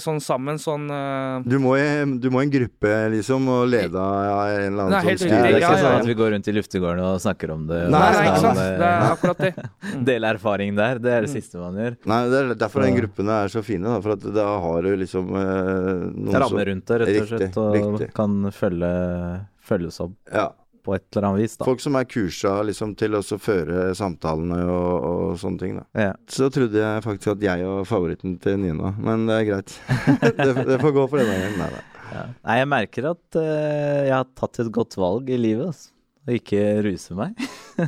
sånn 0.00 0.16
sammen, 0.24 0.56
sånn 0.56 0.88
eh, 0.88 1.42
Du, 1.44 1.58
må 1.60 1.74
i- 1.76 2.18
du 2.18 2.30
må 2.30 2.40
i 2.40 2.46
en 2.46 2.50
gruppe, 2.50 3.10
liksom, 3.12 3.46
og 3.52 3.68
lede 3.68 3.94
av 4.00 4.48
en 4.48 4.72
eller 4.72 4.72
Nei, 4.72 4.84
annen 4.86 5.04
helt 5.04 5.20
som 5.20 5.28
Ja, 5.28 5.42
det 5.42 5.50
er 5.50 5.58
ikke 5.58 5.60
ja, 5.60 5.76
sånn 5.76 5.92
ja. 5.92 5.98
at 5.98 6.06
vi 6.06 6.14
går 6.14 6.30
rundt 6.32 6.48
i 6.48 6.52
luftegården 6.56 7.02
og 7.04 7.20
snakker 7.20 7.50
om 7.52 7.66
det. 7.68 7.80
Nei, 7.90 8.00
Nei, 8.00 8.24
ikke 8.30 8.40
sant. 8.40 8.58
eh, 8.58 8.78
Det 8.78 8.88
er 8.88 9.04
akkurat 9.12 9.38
det. 9.38 9.52
Dele 10.08 10.32
erfaring 10.32 10.74
der, 10.76 10.98
det 10.98 11.12
er 11.12 11.20
det 11.20 11.30
Mm. 11.30 11.36
siste 11.36 11.58
man 11.60 11.74
gjør. 11.76 11.96
Nei, 12.06 12.20
det 12.32 12.38
er 12.40 12.54
derfor 12.54 12.80
den 12.82 12.96
gruppene 12.96 13.36
er 13.44 13.48
så 13.52 13.62
fine, 13.62 13.84
da, 13.84 14.00
for 14.00 14.12
at 14.16 14.20
da 14.34 14.46
har 14.64 14.82
du 14.82 14.96
liksom 14.96 15.28
eh, 15.36 15.92
noen 16.16 16.40
Ramme 16.40 16.64
rundt 16.72 16.86
det, 16.86 17.00
rett 17.04 17.20
og 17.20 17.28
slett, 17.28 17.56
og 17.58 17.74
riktig. 17.76 18.14
kan 18.14 18.50
følge, 18.50 19.46
følges 19.68 20.00
opp 20.00 20.16
Ja. 20.32 20.48
På 20.88 20.94
et 20.96 21.04
eller 21.12 21.26
annet 21.28 21.42
vis, 21.44 21.56
da. 21.60 21.66
Folk 21.68 21.82
som 21.84 21.98
er 22.00 22.06
kursa 22.08 22.54
liksom, 22.64 22.94
til 22.96 23.18
å 23.18 23.20
føre 23.36 23.90
samtalene 23.98 24.62
og, 24.72 24.94
og 25.10 25.36
sånne 25.42 25.60
ting. 25.60 25.76
da. 25.76 25.84
Ja. 26.08 26.14
Så 26.32 26.48
trodde 26.54 26.80
jeg 26.80 27.04
faktisk 27.04 27.34
at 27.34 27.44
jeg 27.44 27.66
var 27.68 27.84
favoritten 27.90 28.38
til 28.40 28.56
Nina, 28.64 28.94
men 28.96 29.28
det 29.28 29.36
er 29.42 29.46
greit. 29.50 29.76
det, 30.40 30.48
det 30.72 30.80
får 30.80 30.96
gå 30.96 31.04
for 31.12 31.20
denne 31.20 31.36
gangen. 31.36 31.60
Nei 31.60 31.70
da. 31.76 31.84
Ja. 32.08 32.24
Nei, 32.48 32.54
jeg 32.62 32.68
merker 32.72 33.10
at 33.10 33.36
uh, 33.36 34.00
jeg 34.08 34.14
har 34.16 34.28
tatt 34.40 34.62
et 34.64 34.72
godt 34.72 34.96
valg 34.96 35.28
i 35.28 35.36
livet, 35.36 35.68
altså. 35.74 35.92
Og 36.28 36.34
ikke 36.40 36.62
ruse 36.84 37.14
meg. 37.16 37.36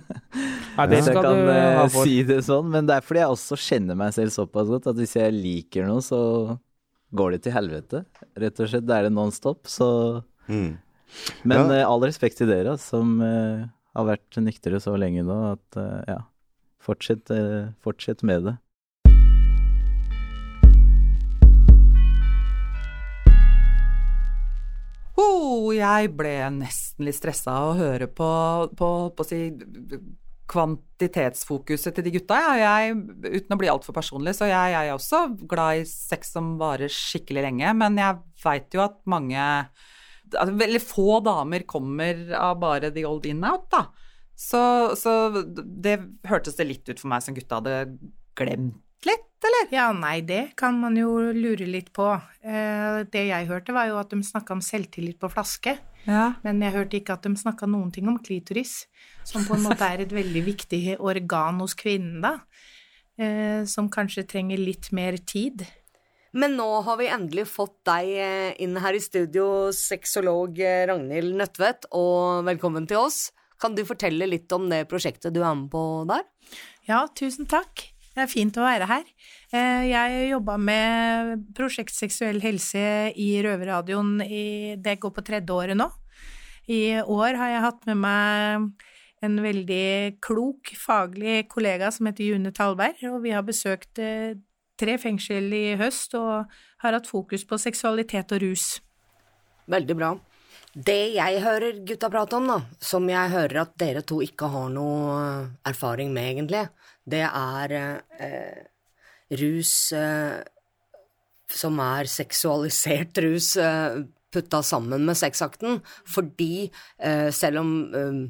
Ja, 0.79 0.85
det 0.89 1.01
skal 1.03 1.17
jeg 1.19 1.25
kan 1.27 1.41
du 1.45 1.49
eh, 1.51 1.75
ha 1.77 1.87
for. 1.91 2.07
si 2.07 2.21
det 2.25 2.37
sånn. 2.47 2.69
Men 2.73 2.87
det 2.89 2.95
er 2.95 3.05
fordi 3.05 3.21
jeg 3.21 3.33
også 3.35 3.57
kjenner 3.61 3.97
meg 3.99 4.15
selv 4.17 4.33
såpass 4.33 4.69
godt 4.71 4.87
at 4.89 5.01
hvis 5.01 5.17
jeg 5.19 5.35
liker 5.35 5.89
noe, 5.91 6.01
så 6.05 6.21
går 7.19 7.35
det 7.35 7.41
til 7.45 7.53
helvete. 7.57 8.01
Rett 8.39 8.63
og 8.63 8.71
slett. 8.71 8.87
Da 8.89 9.01
er 9.01 9.09
det 9.09 9.13
non 9.17 9.35
stop. 9.35 9.67
Så 9.69 9.89
Mm. 10.51 10.79
Men 11.43 11.71
Ja. 11.71 11.81
eh, 11.81 11.87
all 11.89 12.01
respekt 12.05 12.39
til 12.41 12.49
dere 12.51 12.77
som 12.79 13.21
eh, 13.25 13.67
har 13.97 14.07
vært 14.07 14.41
nyktre 14.41 14.81
så 14.81 14.97
lenge 14.99 15.25
nå, 15.27 15.39
at 15.53 15.81
eh, 15.81 16.03
ja. 16.15 16.21
Fortsett, 16.81 17.29
fortsett 17.85 18.23
med 18.25 18.47
det. 18.47 18.55
Oh, 25.21 25.69
jeg 25.75 26.13
ble 26.17 26.33
nesten 26.55 27.05
litt 27.05 27.19
stressa 27.19 27.53
av 27.53 27.73
å 27.73 27.77
høre 27.79 28.07
på, 28.09 28.29
på, 28.79 28.89
på 29.19 29.27
si, 29.29 29.41
kvantitetsfokuset 30.51 31.95
til 31.99 32.07
de 32.07 32.15
gutta. 32.17 32.39
Ja. 32.41 32.55
Jeg, 32.81 32.97
uten 33.27 33.55
å 33.55 33.61
bli 33.61 33.71
altfor 33.71 33.97
personlig, 33.97 34.37
så 34.39 34.49
jeg, 34.49 34.73
jeg 34.73 34.89
er 34.89 34.97
også 34.97 35.25
glad 35.51 35.83
i 35.83 35.87
sex 35.91 36.33
som 36.37 36.55
varer 36.61 36.91
skikkelig 36.91 37.45
lenge. 37.51 37.75
Men 37.83 38.01
jeg 38.01 38.21
veit 38.43 38.79
jo 38.79 38.85
at 38.87 38.97
mange 39.11 39.45
at 40.39 40.53
Veldig 40.61 40.83
få 40.83 41.21
damer 41.25 41.65
kommer 41.69 42.29
av 42.37 42.61
bare 42.63 42.93
the 42.95 43.07
old 43.09 43.27
in-out, 43.27 43.69
da. 43.73 43.87
Så, 44.41 44.61
så 44.97 45.43
det 45.61 45.99
hørtes 46.29 46.57
det 46.57 46.69
litt 46.69 46.89
ut 46.89 47.01
for 47.01 47.11
meg 47.13 47.25
som 47.25 47.37
gutta 47.37 47.59
hadde 47.61 47.83
glemt 48.39 48.81
litt, 49.07 49.29
eller? 49.45 49.69
Ja, 49.75 49.91
nei, 49.97 50.21
det 50.27 50.57
kan 50.61 50.79
man 50.81 50.97
jo 50.99 51.33
lure 51.33 51.67
litt 51.69 51.93
på. 51.97 52.09
Eh, 52.43 53.03
det 53.13 53.27
jeg 53.31 53.49
hørte, 53.49 53.75
var 53.77 53.89
jo 53.89 53.99
at 54.01 54.13
de 54.13 54.21
snakka 54.25 54.57
om 54.57 54.65
selvtillit 54.65 55.21
på 55.21 55.31
flaske. 55.33 55.77
Ja. 56.07 56.35
Men 56.45 56.63
jeg 56.65 56.75
hørte 56.77 56.99
ikke 57.01 57.17
at 57.17 57.27
de 57.27 57.35
snakka 57.37 57.69
noen 57.69 57.91
ting 57.93 58.09
om 58.09 58.19
klitoris, 58.21 58.87
som 59.25 59.45
på 59.45 59.57
en 59.57 59.67
måte 59.67 59.87
er 59.87 60.05
et 60.05 60.13
veldig 60.13 60.45
viktig 60.47 60.83
organ 60.99 61.61
hos 61.61 61.77
kvinnen, 61.79 62.21
da. 62.25 62.39
Eh, 63.21 63.67
som 63.69 63.91
kanskje 63.93 64.29
trenger 64.29 64.61
litt 64.61 64.91
mer 64.97 65.19
tid. 65.21 65.67
Men 66.33 66.55
nå 66.55 66.67
har 66.87 66.99
vi 67.01 67.09
endelig 67.11 67.49
fått 67.51 67.81
deg 67.89 68.11
eh, 68.23 68.51
inn 68.63 68.77
her 68.79 68.95
i 68.95 69.03
studio, 69.03 69.71
sexolog 69.75 70.61
eh, 70.63 70.85
Ragnhild 70.87 71.35
Nødtvedt, 71.41 71.89
og 71.99 72.45
velkommen 72.47 72.87
til 72.91 73.01
oss. 73.03 73.31
Kan 73.61 73.75
du 73.75 73.83
fortelle 73.85 74.29
litt 74.31 74.53
om 74.55 74.69
det 74.71 74.85
prosjektet 74.89 75.35
du 75.35 75.41
er 75.43 75.57
med 75.59 75.67
på 75.73 75.81
der? 76.09 76.23
Ja, 76.87 77.03
tusen 77.19 77.49
takk. 77.51 77.83
Det 78.15 78.23
er 78.25 78.31
fint 78.31 78.55
å 78.59 78.63
være 78.63 78.87
her. 78.91 79.09
Eh, 79.51 79.89
Jeg 79.91 80.29
jobba 80.31 80.55
med 80.59 81.49
prosjekt 81.57 81.97
seksuell 81.97 82.39
helse 82.45 82.85
i 83.11 83.33
Røverradioen 83.43 84.21
i 84.23 84.77
Det 84.79 85.01
går 85.03 85.15
på 85.17 85.25
tredje 85.27 85.57
året 85.57 85.79
nå. 85.79 85.89
I 86.71 87.01
år 87.03 87.41
har 87.41 87.51
jeg 87.57 87.65
hatt 87.65 87.91
med 87.91 87.99
meg 88.05 88.87
en 89.27 89.35
veldig 89.43 90.21
klok, 90.23 90.71
faglig 90.79 91.43
kollega 91.51 91.91
som 91.93 92.07
heter 92.07 92.31
June 92.31 92.55
Talberg, 92.55 93.03
og 93.11 93.19
vi 93.27 93.35
har 93.35 93.43
besøkt 93.45 93.99
tre 94.81 94.97
fengsel 95.01 95.53
i 95.55 95.65
høst 95.81 96.17
og 96.19 96.51
har 96.83 96.97
hatt 96.97 97.09
fokus 97.11 97.45
på 97.47 97.59
seksualitet 97.61 98.33
og 98.37 98.43
rus. 98.45 98.67
Veldig 99.71 99.97
bra. 99.99 100.15
Det 100.71 101.17
jeg 101.17 101.43
hører 101.43 101.81
gutta 101.87 102.09
prate 102.13 102.39
om, 102.39 102.47
da, 102.47 102.61
som 102.79 103.09
jeg 103.11 103.33
hører 103.33 103.65
at 103.65 103.75
dere 103.81 104.05
to 104.07 104.21
ikke 104.23 104.49
har 104.53 104.69
noe 104.71 105.17
erfaring 105.67 106.13
med, 106.15 106.29
egentlig, 106.31 106.63
det 107.11 107.25
er 107.27 107.75
eh, 107.75 108.61
rus 109.41 109.75
eh, 109.99 110.39
som 111.51 111.81
er 111.83 112.11
seksualisert 112.11 113.19
rus 113.25 113.57
eh, 113.59 114.03
putta 114.31 114.63
sammen 114.63 115.09
med 115.09 115.19
sexakten, 115.19 115.81
fordi 116.07 116.71
eh, 117.03 117.31
selv 117.35 117.65
om 117.65 117.73
eh, 117.91 118.21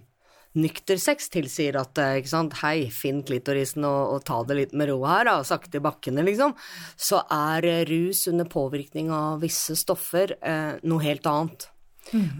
nykter 0.59 0.99
sex 0.99 1.31
tilsier 1.31 1.79
at 1.79 1.99
eh, 2.01 2.19
ikke 2.21 2.33
sant, 2.33 2.57
hei, 2.65 2.89
finn 2.95 3.23
klitorisen 3.27 3.87
og, 3.87 4.17
og 4.17 4.25
ta 4.27 4.41
det 4.47 4.57
litt 4.59 4.73
med 4.77 4.91
ro 4.91 4.99
her, 5.07 5.27
da, 5.29 5.37
sakte 5.47 5.79
i 5.79 5.85
bakkene, 5.85 6.25
liksom, 6.27 6.57
så 6.99 7.23
er 7.35 7.69
eh, 7.69 7.85
rus 7.89 8.27
under 8.31 8.49
påvirkning 8.51 9.13
av 9.15 9.45
visse 9.45 9.79
stoffer 9.79 10.35
eh, 10.41 10.81
noe 10.83 11.07
helt 11.07 11.29
annet. 11.31 11.69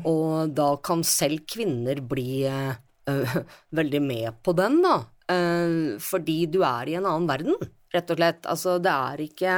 Og 0.09 0.51
da 0.57 0.73
kan 0.83 1.05
selv 1.07 1.45
kvinner 1.51 2.01
bli 2.03 2.43
eh, 2.51 2.75
veldig 3.79 4.03
med 4.03 4.43
på 4.43 4.57
den, 4.59 4.81
da, 4.83 4.97
eh, 5.31 6.01
fordi 6.03 6.43
du 6.51 6.65
er 6.67 6.91
i 6.91 6.99
en 6.99 7.07
annen 7.07 7.31
verden, 7.31 7.71
rett 7.95 8.11
og 8.11 8.19
slett. 8.19 8.51
Altså, 8.51 8.79
det 8.83 8.91
er 8.91 9.25
ikke 9.27 9.55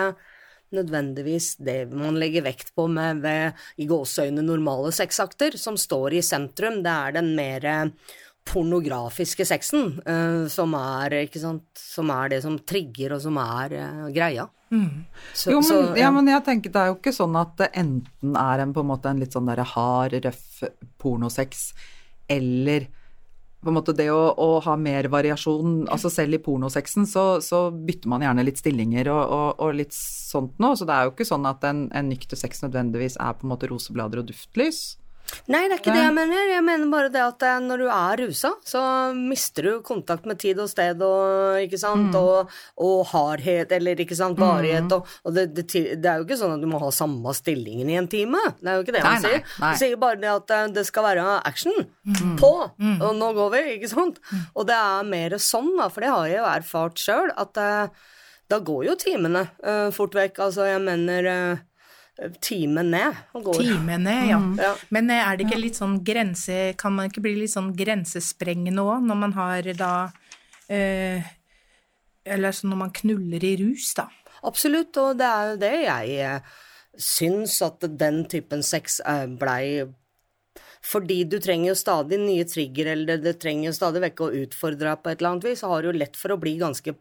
nødvendigvis 0.72 1.58
det 1.60 1.82
man 1.92 2.16
legger 2.20 2.46
vekt 2.46 2.70
på 2.76 2.86
med 2.88 3.20
ved 3.24 3.58
i 3.80 3.84
gåseøyne 3.88 4.44
normale 4.44 4.92
sexakter, 4.94 5.56
som 5.60 5.76
står 5.76 6.16
i 6.16 6.22
sentrum. 6.24 6.80
Det 6.84 6.92
er 6.92 7.16
den 7.18 7.34
mer 7.36 7.66
pornografiske 8.48 9.44
sexen 9.46 10.00
uh, 10.06 10.48
som, 10.50 10.74
er, 10.78 11.14
ikke 11.26 11.40
sant, 11.42 11.64
som 11.78 12.10
er 12.10 12.32
det 12.34 12.40
som 12.44 12.56
trigger, 12.58 13.14
og 13.16 13.22
som 13.24 13.38
er 13.42 13.76
uh, 13.78 14.08
greia. 14.14 14.48
Så- 15.36 15.50
Jo, 15.52 15.58
men, 15.60 15.68
så, 15.68 15.78
ja, 16.00 16.08
men 16.10 16.26
jeg 16.32 16.44
tenker 16.46 16.72
det 16.72 16.80
er 16.80 16.86
jo 16.90 16.96
ikke 16.96 17.12
sånn 17.12 17.36
at 17.36 17.54
det 17.60 17.70
enten 17.76 18.36
er 18.40 18.62
en, 18.64 18.72
på 18.72 18.80
en 18.80 18.88
måte 18.88 19.10
en 19.12 19.20
litt 19.20 19.34
sånn 19.36 19.50
der 19.50 19.60
hard, 19.74 20.16
røff 20.24 20.62
pornosex, 21.02 21.72
eller 22.32 22.86
på 23.62 23.70
en 23.70 23.76
måte 23.76 23.92
det 23.94 24.08
å, 24.10 24.32
å 24.42 24.46
ha 24.64 24.72
mer 24.80 25.06
variasjon, 25.12 25.84
altså 25.92 26.10
selv 26.10 26.34
i 26.34 26.40
pornosexen 26.42 27.04
så, 27.06 27.36
så 27.44 27.68
bytter 27.70 28.10
man 28.10 28.24
gjerne 28.24 28.42
litt 28.48 28.58
stillinger 28.58 29.06
og, 29.12 29.20
og, 29.36 29.60
og 29.62 29.76
litt 29.78 29.94
sånt 29.94 30.56
nå, 30.58 30.72
så 30.74 30.88
det 30.88 30.96
er 30.96 31.06
jo 31.06 31.12
ikke 31.12 31.28
sånn 31.28 31.46
at 31.46 31.62
en, 31.68 31.84
en 31.94 32.08
nykter 32.10 32.40
sex 32.40 32.64
nødvendigvis 32.64 33.20
er 33.22 33.36
på 33.38 33.46
en 33.46 33.52
måte 33.52 33.70
roseblader 33.70 34.24
og 34.24 34.26
duftlys. 34.32 34.80
Nei, 35.52 35.62
det 35.66 35.76
er 35.76 35.80
ikke 35.80 35.94
det 35.94 36.02
jeg 36.04 36.14
mener. 36.16 36.50
Jeg 36.52 36.64
mener 36.66 36.90
bare 36.92 37.10
det 37.12 37.22
at 37.24 37.44
eh, 37.48 37.58
når 37.64 37.82
du 37.82 37.86
er 37.92 38.22
rusa, 38.22 38.52
så 38.66 38.82
mister 39.16 39.68
du 39.68 39.72
kontakt 39.86 40.28
med 40.28 40.40
tid 40.42 40.60
og 40.62 40.70
sted 40.70 41.02
og 41.06 41.58
ikke 41.64 41.80
sant, 41.80 42.14
og, 42.18 42.52
og 42.82 43.02
hardhet, 43.12 43.72
eller 43.76 44.02
ikke 44.04 44.18
sant, 44.18 44.40
varighet, 44.40 44.92
og, 44.94 45.08
og 45.26 45.36
det, 45.36 45.48
det, 45.56 45.66
det 45.72 46.10
er 46.10 46.20
jo 46.20 46.26
ikke 46.26 46.40
sånn 46.40 46.56
at 46.56 46.62
du 46.64 46.68
må 46.70 46.80
ha 46.82 46.92
samme 46.94 47.34
stillingen 47.36 47.90
i 47.90 47.98
en 48.00 48.10
time. 48.12 48.40
Det 48.60 48.70
er 48.70 48.78
jo 48.78 48.86
ikke 48.86 48.96
det 48.98 49.04
Nei, 49.04 49.12
man 49.16 49.26
sier. 49.26 49.42
nei. 49.42 49.66
Man 49.66 49.82
sier 49.82 50.00
bare 50.06 50.20
det 50.22 50.32
at 50.32 50.56
eh, 50.56 50.64
det 50.78 50.86
skal 50.88 51.08
være 51.10 51.28
action 51.48 51.84
på, 52.40 52.54
og 52.92 53.12
nå 53.18 53.34
går 53.38 53.52
vi, 53.56 53.66
ikke 53.76 53.92
sant. 53.92 54.22
Og 54.54 54.66
det 54.68 54.78
er 54.78 55.12
mer 55.12 55.38
sånn, 55.42 55.74
da, 55.78 55.88
for 55.92 56.04
det 56.04 56.12
har 56.12 56.30
jeg 56.30 56.40
jo 56.40 56.48
erfart 56.52 57.02
sjøl, 57.02 57.32
at 57.40 57.60
eh, 57.60 58.02
da 58.52 58.58
går 58.60 58.86
jo 58.90 58.96
timene 59.00 59.46
uh, 59.64 59.88
fort 59.94 60.14
vekk. 60.16 60.42
Altså, 60.46 60.66
jeg 60.68 60.82
mener 60.84 61.28
eh, 61.30 61.62
timen 62.44 62.90
ned. 62.92 63.20
og 63.32 63.46
går. 63.48 63.60
Timene, 63.62 64.16
ja. 64.28 64.40
Ja. 64.60 64.72
Men 64.90 65.10
eh, 65.10 65.22
er 65.22 65.38
det 65.38 65.46
ikke 65.46 65.60
litt 65.60 65.78
sånn 65.78 66.00
grense 66.04 66.74
Kan 66.80 66.96
man 66.96 67.08
ikke 67.08 67.22
bli 67.24 67.34
litt 67.40 67.54
sånn 67.54 67.72
grensesprengende 67.76 68.84
òg, 68.84 69.06
når 69.08 69.20
man 69.22 69.36
har 69.38 69.70
da 69.78 69.92
eh, 70.68 71.24
Eller 72.24 72.52
sånn 72.56 72.74
når 72.74 72.82
man 72.84 72.92
knuller 73.00 73.46
i 73.46 73.56
rus, 73.62 73.94
da. 73.98 74.10
Absolutt, 74.42 74.96
og 74.98 75.16
det 75.20 75.30
er 75.30 75.48
jo 75.48 75.58
det 75.62 75.74
jeg 75.86 76.20
eh, 76.26 76.54
syns 77.00 77.56
at 77.64 77.84
den 77.98 78.24
typen 78.30 78.64
sex 78.66 79.00
eh, 79.06 79.26
blei 79.26 79.88
fordi 80.82 81.20
du 81.30 81.36
trenger 81.38 81.68
jo 81.70 81.78
stadig 81.78 82.16
nye 82.18 82.42
trigger, 82.42 82.88
eller 82.96 83.20
det 83.22 83.36
trenger 83.38 83.68
jo 83.68 83.74
stadig 83.76 84.00
vekk 84.02 84.22
å 84.24 84.32
utfordre 84.40 84.88
deg 84.88 84.98
på 84.98 85.12
et 85.12 85.20
eller 85.20 85.28
annet 85.30 85.44
vis, 85.46 85.60
så 85.62 85.68
har 85.70 85.82
du 85.82 85.92
jo 85.92 85.94
lett 85.94 86.18
for 86.18 86.34
å 86.34 86.38
bli 86.42 86.56
ganske 86.58 86.96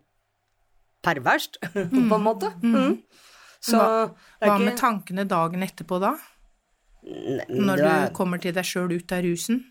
perverst, 1.02 1.58
på 1.74 1.80
en 2.20 2.22
måte. 2.22 2.52
Mm. 2.62 3.00
Så 3.62 3.78
Hva, 3.78 4.10
hva 4.42 4.56
ikke 4.56 4.66
med 4.66 4.78
tankene 4.80 5.28
dagen 5.30 5.62
etterpå 5.66 6.00
da? 6.02 6.16
Nei, 7.04 7.46
Når 7.50 7.80
er- 7.82 8.08
du 8.10 8.14
kommer 8.18 8.42
til 8.42 8.54
deg 8.54 8.66
sjøl 8.66 8.92
ut 8.96 9.12
av 9.12 9.24
rusen? 9.26 9.64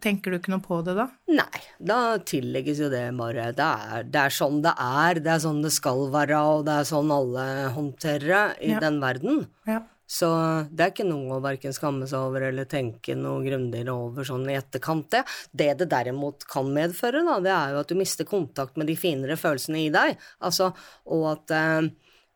Tenker 0.00 0.30
du 0.32 0.38
ikke 0.38 0.48
noe 0.54 0.62
på 0.64 0.78
det 0.86 0.94
da? 0.96 1.08
Nei, 1.28 1.60
da 1.82 2.16
tillegges 2.18 2.78
jo 2.80 2.88
det 2.88 3.02
bare 3.18 3.50
det 3.52 3.66
er, 3.66 4.04
det 4.08 4.20
er 4.22 4.32
sånn 4.32 4.62
det 4.64 4.72
er, 4.80 5.18
det 5.20 5.32
er 5.34 5.42
sånn 5.44 5.62
det 5.62 5.72
skal 5.74 6.06
være, 6.14 6.38
og 6.40 6.62
det 6.64 6.72
er 6.80 6.86
sånn 6.88 7.10
alle 7.12 7.46
håndterer 7.74 8.30
det 8.30 8.68
i 8.68 8.70
Ja. 8.72 8.80
den 8.80 9.00
verden. 9.02 9.46
Ja. 9.66 9.82
Så 10.06 10.28
det 10.74 10.80
er 10.86 10.90
ikke 10.92 11.08
noe 11.08 11.36
å 11.38 11.42
verken 11.42 11.72
skamme 11.74 12.06
seg 12.08 12.18
over 12.20 12.42
eller 12.48 12.64
tenke 12.66 13.16
noe 13.16 13.42
grundigere 13.44 13.88
over 13.92 14.22
sånn 14.24 14.48
i 14.48 14.56
etterkant. 14.56 15.10
Det, 15.10 15.24
det 15.54 15.76
det 15.78 15.88
derimot 15.90 16.46
kan 16.46 16.66
medføre, 16.66 17.24
da, 17.24 17.40
det 17.40 17.50
er 17.52 17.72
jo 17.74 17.80
at 17.80 17.88
du 17.88 17.94
mister 17.94 18.24
kontakt 18.24 18.76
med 18.76 18.86
de 18.86 18.96
finere 18.96 19.36
følelsene 19.36 19.86
i 19.86 19.90
deg. 19.90 20.16
Altså, 20.40 20.72
og 21.06 21.26
at 21.32 21.50
eh, 21.50 21.88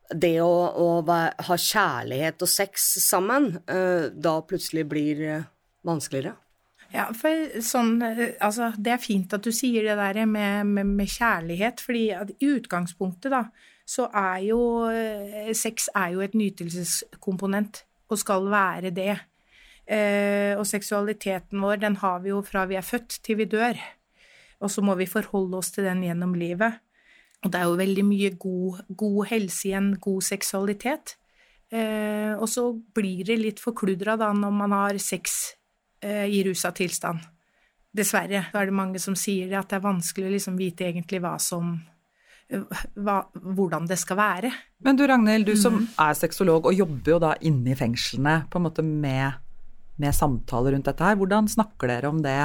det 0.09 0.35
å, 0.41 0.49
å 0.49 0.89
ha 1.05 1.57
kjærlighet 1.57 2.41
og 2.41 2.49
sex 2.49 2.91
sammen, 3.03 3.51
eh, 3.69 4.09
da 4.13 4.39
plutselig 4.45 4.85
blir 4.89 5.23
eh, 5.25 5.49
vanskeligere. 5.85 6.35
Ja, 6.89 7.09
for 7.13 7.61
sånn, 7.61 7.99
eh, 8.01 8.37
altså, 8.41 8.71
det 8.77 8.95
er 8.95 9.03
fint 9.03 9.33
at 9.37 9.45
du 9.45 9.51
sier 9.53 9.85
det 9.85 9.97
der 9.99 10.23
med, 10.25 10.69
med, 10.69 10.95
med 10.97 11.11
kjærlighet, 11.13 11.83
fordi 11.85 12.07
i 12.09 12.53
utgangspunktet 12.55 13.33
da, 13.33 13.43
så 13.89 14.05
er 14.13 14.43
jo 14.45 14.59
sex 15.57 15.87
er 15.97 16.11
jo 16.13 16.21
et 16.21 16.35
nytelseskomponent, 16.37 17.83
og 18.09 18.19
skal 18.21 18.45
være 18.49 18.91
det. 18.93 19.15
Eh, 19.89 20.53
og 20.53 20.67
seksualiteten 20.69 21.61
vår, 21.63 21.79
den 21.81 21.95
har 22.03 22.19
vi 22.21 22.29
jo 22.29 22.43
fra 22.45 22.67
vi 22.69 22.77
er 22.77 22.85
født 22.85 23.19
til 23.25 23.39
vi 23.39 23.47
dør. 23.49 23.79
Og 24.61 24.69
så 24.69 24.83
må 24.85 24.93
vi 24.99 25.09
forholde 25.09 25.57
oss 25.57 25.71
til 25.73 25.87
den 25.87 26.03
gjennom 26.05 26.35
livet. 26.37 26.77
Og 27.45 27.51
det 27.51 27.59
er 27.59 27.69
jo 27.69 27.79
veldig 27.79 28.03
mye 28.03 28.29
god, 28.39 28.81
god 28.99 29.19
helse 29.29 29.69
i 29.69 29.75
en 29.77 29.93
god 30.01 30.25
seksualitet. 30.27 31.15
Eh, 31.71 32.33
og 32.33 32.49
så 32.49 32.71
blir 32.73 33.23
det 33.27 33.37
litt 33.39 33.61
forkludra 33.61 34.17
da 34.19 34.31
når 34.35 34.55
man 34.57 34.73
har 34.75 34.97
sex 34.99 35.37
eh, 36.01 36.25
i 36.27 36.41
rusa 36.47 36.73
tilstand. 36.75 37.21
Dessverre. 37.95 38.47
Da 38.51 38.61
er 38.61 38.69
det 38.69 38.75
mange 38.77 38.99
som 39.01 39.15
sier 39.17 39.55
at 39.57 39.69
det 39.71 39.79
er 39.79 39.87
vanskelig 39.87 40.27
å 40.27 40.33
liksom 40.35 40.59
vite 40.59 40.89
egentlig 40.89 41.21
hva 41.23 41.37
som 41.41 41.77
hva, 42.49 43.19
hvordan 43.33 43.87
det 43.89 43.99
skal 44.01 44.17
være. 44.19 44.51
Men 44.85 44.97
du 44.97 45.05
Ragnhild, 45.07 45.45
du 45.49 45.55
som 45.59 45.83
er 46.01 46.17
sexolog 46.17 46.69
og 46.69 46.75
jobber 46.77 47.13
jo 47.13 47.19
da 47.21 47.35
inne 47.45 47.73
i 47.73 47.77
fengslene 47.77 48.43
på 48.49 48.59
en 48.59 48.65
måte 48.65 48.85
med, 48.85 49.37
med 50.01 50.15
samtaler 50.15 50.73
rundt 50.75 50.89
dette 50.89 51.05
her, 51.05 51.17
hvordan 51.19 51.49
snakker 51.51 51.91
dere 51.91 52.09
om 52.09 52.23
det 52.25 52.39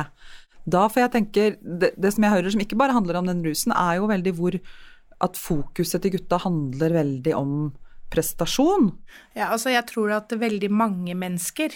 da? 0.64 0.86
For 0.88 1.04
jeg 1.04 1.12
tenker, 1.14 1.56
det, 1.60 1.94
det 2.00 2.12
som 2.14 2.26
jeg 2.26 2.34
hører 2.34 2.54
som 2.54 2.64
ikke 2.64 2.78
bare 2.80 2.96
handler 2.96 3.20
om 3.20 3.30
den 3.30 3.42
rusen, 3.46 3.74
er 3.76 4.00
jo 4.00 4.10
veldig 4.10 4.34
hvor 4.38 4.58
at 5.24 5.38
fokuset 5.38 6.02
til 6.02 6.16
gutta 6.16 6.40
handler 6.42 6.96
veldig 6.96 7.34
om 7.38 7.52
prestasjon. 8.12 8.90
Ja, 9.36 9.50
altså 9.52 9.72
jeg 9.72 9.86
tror 9.90 10.14
at 10.18 10.32
veldig 10.38 10.70
mange 10.72 11.16
mennesker 11.18 11.74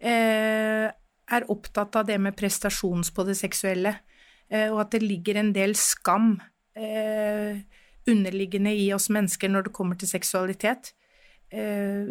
eh, 0.00 0.88
er 1.24 1.48
opptatt 1.52 1.96
av 1.98 2.08
det 2.08 2.18
med 2.20 2.36
prestasjons 2.38 3.10
på 3.14 3.24
det 3.28 3.36
seksuelle, 3.40 3.96
eh, 4.48 4.68
og 4.70 4.84
at 4.84 4.94
det 4.96 5.04
ligger 5.04 5.40
en 5.40 5.54
del 5.56 5.74
skam 5.78 6.36
eh, 6.76 7.64
underliggende 8.10 8.74
i 8.76 8.90
oss 8.94 9.08
mennesker 9.12 9.50
når 9.50 9.68
det 9.68 9.76
kommer 9.76 9.98
til 10.00 10.10
seksualitet. 10.10 10.92
Eh, 11.52 12.04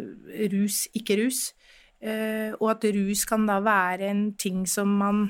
rus, 0.52 0.84
ikke 0.96 1.18
rus. 1.22 1.46
Eh, 2.04 2.52
og 2.58 2.68
at 2.74 2.86
rus 2.94 3.24
kan 3.28 3.46
da 3.48 3.60
være 3.64 4.10
en 4.10 4.26
ting 4.40 4.64
som 4.68 4.90
man 5.00 5.26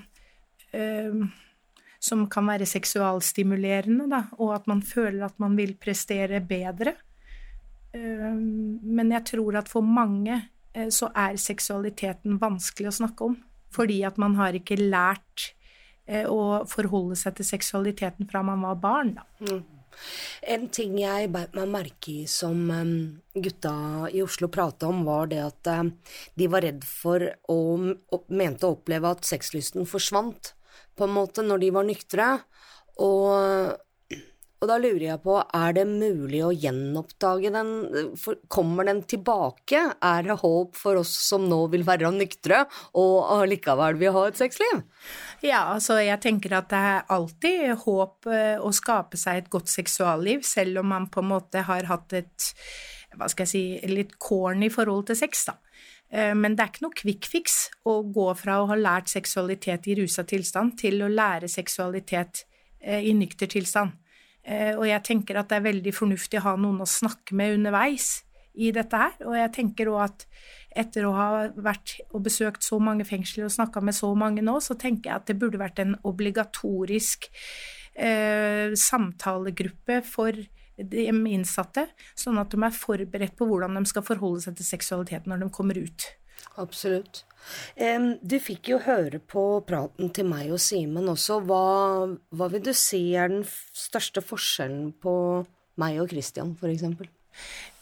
som 2.05 2.27
kan 2.29 2.49
være 2.51 2.69
seksualstimulerende, 2.69 4.07
da, 4.11 4.25
og 4.37 4.55
at 4.59 4.69
man 4.69 4.83
føler 4.85 5.25
at 5.27 5.39
man 5.41 5.57
vil 5.57 5.75
prestere 5.81 6.43
bedre. 6.45 6.97
Eh, 7.95 8.35
Men 8.35 9.13
jeg 9.15 9.25
tror 9.33 9.61
at 9.63 9.71
for 9.73 9.87
mange 9.87 10.37
eh, 10.75 10.91
så 10.93 11.11
er 11.15 11.41
seksualiteten 11.41 12.41
vanskelig 12.43 12.91
å 12.91 12.99
snakke 13.01 13.31
om. 13.31 13.39
Fordi 13.75 14.03
at 14.07 14.19
man 14.23 14.37
har 14.39 14.55
ikke 14.55 14.79
lært 14.79 15.55
eh, 16.07 16.27
å 16.29 16.65
forholde 16.71 17.17
seg 17.19 17.39
til 17.39 17.49
seksualiteten 17.55 18.29
fra 18.31 18.43
man 18.47 18.67
var 18.67 18.77
barn, 18.83 19.17
da. 19.17 19.63
En 20.43 20.65
ting 20.75 20.97
jeg 20.99 21.29
beit 21.31 21.53
meg 21.55 21.69
merke 21.71 22.11
i 22.11 22.25
som 22.27 22.65
gutta 23.31 23.75
i 24.11 24.25
Oslo 24.25 24.49
prata 24.51 24.89
om, 24.91 25.05
var 25.07 25.29
det 25.31 25.39
at 25.39 25.71
de 26.35 26.49
var 26.51 26.67
redd 26.67 26.83
for 26.83 27.23
og 27.47 28.25
mente 28.27 28.67
å 28.67 28.75
oppleve 28.75 29.13
at 29.15 29.23
sexlysten 29.29 29.87
forsvant, 29.87 30.51
på 30.97 31.09
en 31.09 31.17
måte, 31.17 31.43
når 31.47 31.65
de 31.65 31.73
var 31.75 31.89
nyktre. 31.89 32.29
Og, 33.03 33.75
Og 34.65 34.69
da 34.71 34.79
lurer 34.81 35.03
jeg 35.11 35.21
på, 35.21 35.35
er 35.53 35.75
det 35.77 35.83
mulig 35.91 36.39
å 36.41 36.53
gjenoppdage 36.55 37.51
den? 37.53 37.73
For, 38.17 38.39
kommer 38.49 38.87
den 38.89 39.03
tilbake? 39.05 39.83
Er 40.01 40.25
det 40.25 40.39
håp 40.41 40.79
for 40.79 41.03
oss 41.03 41.13
som 41.27 41.45
nå 41.51 41.59
vil 41.75 41.85
være 41.85 42.09
nyktre 42.15 42.63
og 42.97 43.29
allikevel 43.43 43.99
vil 44.01 44.15
ha 44.17 44.23
et 44.31 44.41
sexliv? 44.41 44.81
Ja, 45.45 45.67
altså 45.75 45.99
jeg 46.01 46.17
tenker 46.25 46.57
at 46.57 46.71
det 46.73 46.81
er 46.81 47.05
alltid 47.13 47.77
håp 47.83 48.31
eh, 48.33 48.57
å 48.57 48.73
skape 48.73 49.21
seg 49.21 49.43
et 49.43 49.53
godt 49.53 49.69
seksualliv, 49.69 50.47
selv 50.49 50.81
om 50.81 50.89
man 50.95 51.11
på 51.13 51.21
en 51.21 51.33
måte 51.35 51.67
har 51.69 51.85
hatt 51.91 52.17
et 52.17 52.53
hva 53.19 53.29
skal 53.31 53.47
jeg 53.47 53.53
si, 53.53 53.93
litt 53.93 54.17
corny 54.23 54.71
forhold 54.73 55.09
til 55.11 55.19
sex, 55.19 55.47
da. 55.51 55.59
Eh, 56.11 56.33
men 56.37 56.55
det 56.55 56.65
er 56.65 56.73
ikke 56.73 56.87
noe 56.87 56.99
quick 57.01 57.29
fix 57.31 57.59
å 57.89 58.01
gå 58.15 58.29
fra 58.39 58.61
å 58.63 58.69
ha 58.71 58.79
lært 58.79 59.11
seksualitet 59.13 59.89
i 59.91 59.99
rusa 60.01 60.27
tilstand 60.29 60.77
til 60.81 61.03
å 61.03 61.11
lære 61.11 61.51
seksualitet 61.51 62.45
eh, 62.81 63.03
i 63.09 63.15
nykter 63.17 63.51
tilstand. 63.51 63.97
Eh, 64.45 64.75
og 64.77 64.85
jeg 64.89 65.05
tenker 65.07 65.41
at 65.41 65.51
det 65.51 65.59
er 65.59 65.71
veldig 65.71 65.95
fornuftig 65.97 66.41
å 66.43 66.49
ha 66.51 66.55
noen 66.61 66.85
å 66.85 66.89
snakke 66.89 67.37
med 67.37 67.59
underveis 67.59 68.19
i 68.55 68.71
dette 68.75 68.99
her. 69.01 69.17
Og 69.25 69.37
jeg 69.39 69.53
tenker 69.57 69.91
òg 69.91 70.03
at 70.05 70.27
etter 70.85 71.07
å 71.07 71.15
ha 71.15 71.29
vært 71.55 71.97
og 72.11 72.25
besøkt 72.27 72.67
så 72.67 72.81
mange 72.83 73.07
fengsler 73.09 73.47
og 73.47 73.55
snakka 73.55 73.83
med 73.85 73.97
så 73.97 74.11
mange 74.19 74.45
nå, 74.45 74.59
så 74.63 74.77
tenker 74.79 75.11
jeg 75.11 75.23
at 75.23 75.31
det 75.31 75.39
burde 75.41 75.61
vært 75.63 75.81
en 75.83 75.97
obligatorisk 76.07 77.31
eh, 77.95 78.75
samtalegruppe 78.79 80.01
for 80.07 80.39
de 80.77 81.07
innsatte, 81.09 81.87
sånn 82.19 82.41
at 82.43 82.51
de 82.51 82.61
er 82.65 82.75
forberedt 82.75 83.37
på 83.39 83.47
hvordan 83.49 83.79
de 83.79 83.85
skal 83.91 84.07
forholde 84.07 84.43
seg 84.47 84.59
til 84.59 84.67
seksualitet 84.67 85.29
når 85.31 85.45
de 85.45 85.51
kommer 85.55 85.79
ut. 85.79 86.09
Absolutt. 86.61 87.25
Du 88.23 88.37
fikk 88.41 88.71
jo 88.73 88.79
høre 88.85 89.21
på 89.21 89.43
praten 89.69 90.11
til 90.15 90.27
meg 90.29 90.53
og 90.55 90.61
Simen 90.63 91.11
også. 91.13 91.41
Hva, 91.45 91.65
hva, 92.35 92.49
vil 92.53 92.63
du 92.65 92.73
si 92.77 93.03
er 93.19 93.31
den 93.33 93.45
største 93.47 94.23
forskjellen 94.25 94.93
på 95.03 95.15
meg 95.81 96.01
og 96.03 96.11
Christian, 96.13 96.55
eksempel? 96.71 97.11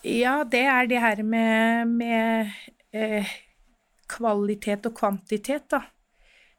Ja, 0.03 0.43
det 0.49 0.65
er 0.67 0.89
det 0.91 1.01
her 1.03 1.23
med, 1.23 1.93
med 1.93 2.53
eh, 2.97 3.29
kvalitet 4.11 4.89
og 4.89 4.97
kvantitet, 4.99 5.69
da, 5.71 5.85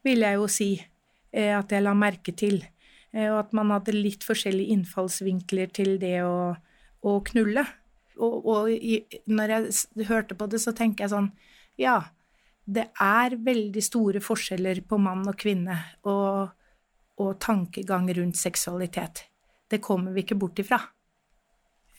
vil 0.05 0.23
jeg 0.23 0.39
jo 0.39 0.47
si 0.51 0.69
eh, 0.77 1.51
at 1.57 1.73
jeg 1.73 1.83
la 1.83 1.95
merke 1.97 2.35
til. 2.37 2.61
Eh, 3.13 3.29
og 3.29 3.39
at 3.45 3.53
man 3.55 3.71
hadde 3.73 3.95
litt 3.95 4.25
forskjellige 4.25 4.73
innfallsvinkler 4.77 5.71
til 5.75 5.95
det 6.01 6.17
å, 6.25 6.53
å 7.05 7.13
knulle. 7.29 7.65
Og, 8.17 8.35
og 8.45 8.73
i, 8.73 8.99
når 9.29 9.55
jeg 9.55 10.09
hørte 10.09 10.37
på 10.37 10.49
det, 10.49 10.61
så 10.61 10.73
tenker 10.77 11.05
jeg 11.05 11.13
sånn 11.15 11.31
Ja, 11.81 11.97
det 12.69 12.91
er 13.01 13.35
veldig 13.41 13.81
store 13.83 14.21
forskjeller 14.23 14.83
på 14.87 14.99
mann 15.01 15.25
og 15.27 15.37
kvinne 15.41 15.79
og, 16.07 16.53
og 17.19 17.31
tankegang 17.41 18.07
rundt 18.13 18.37
seksualitet. 18.39 19.25
Det 19.67 19.81
kommer 19.81 20.13
vi 20.13 20.23
ikke 20.23 20.37
bort 20.39 20.61
ifra. 20.61 20.79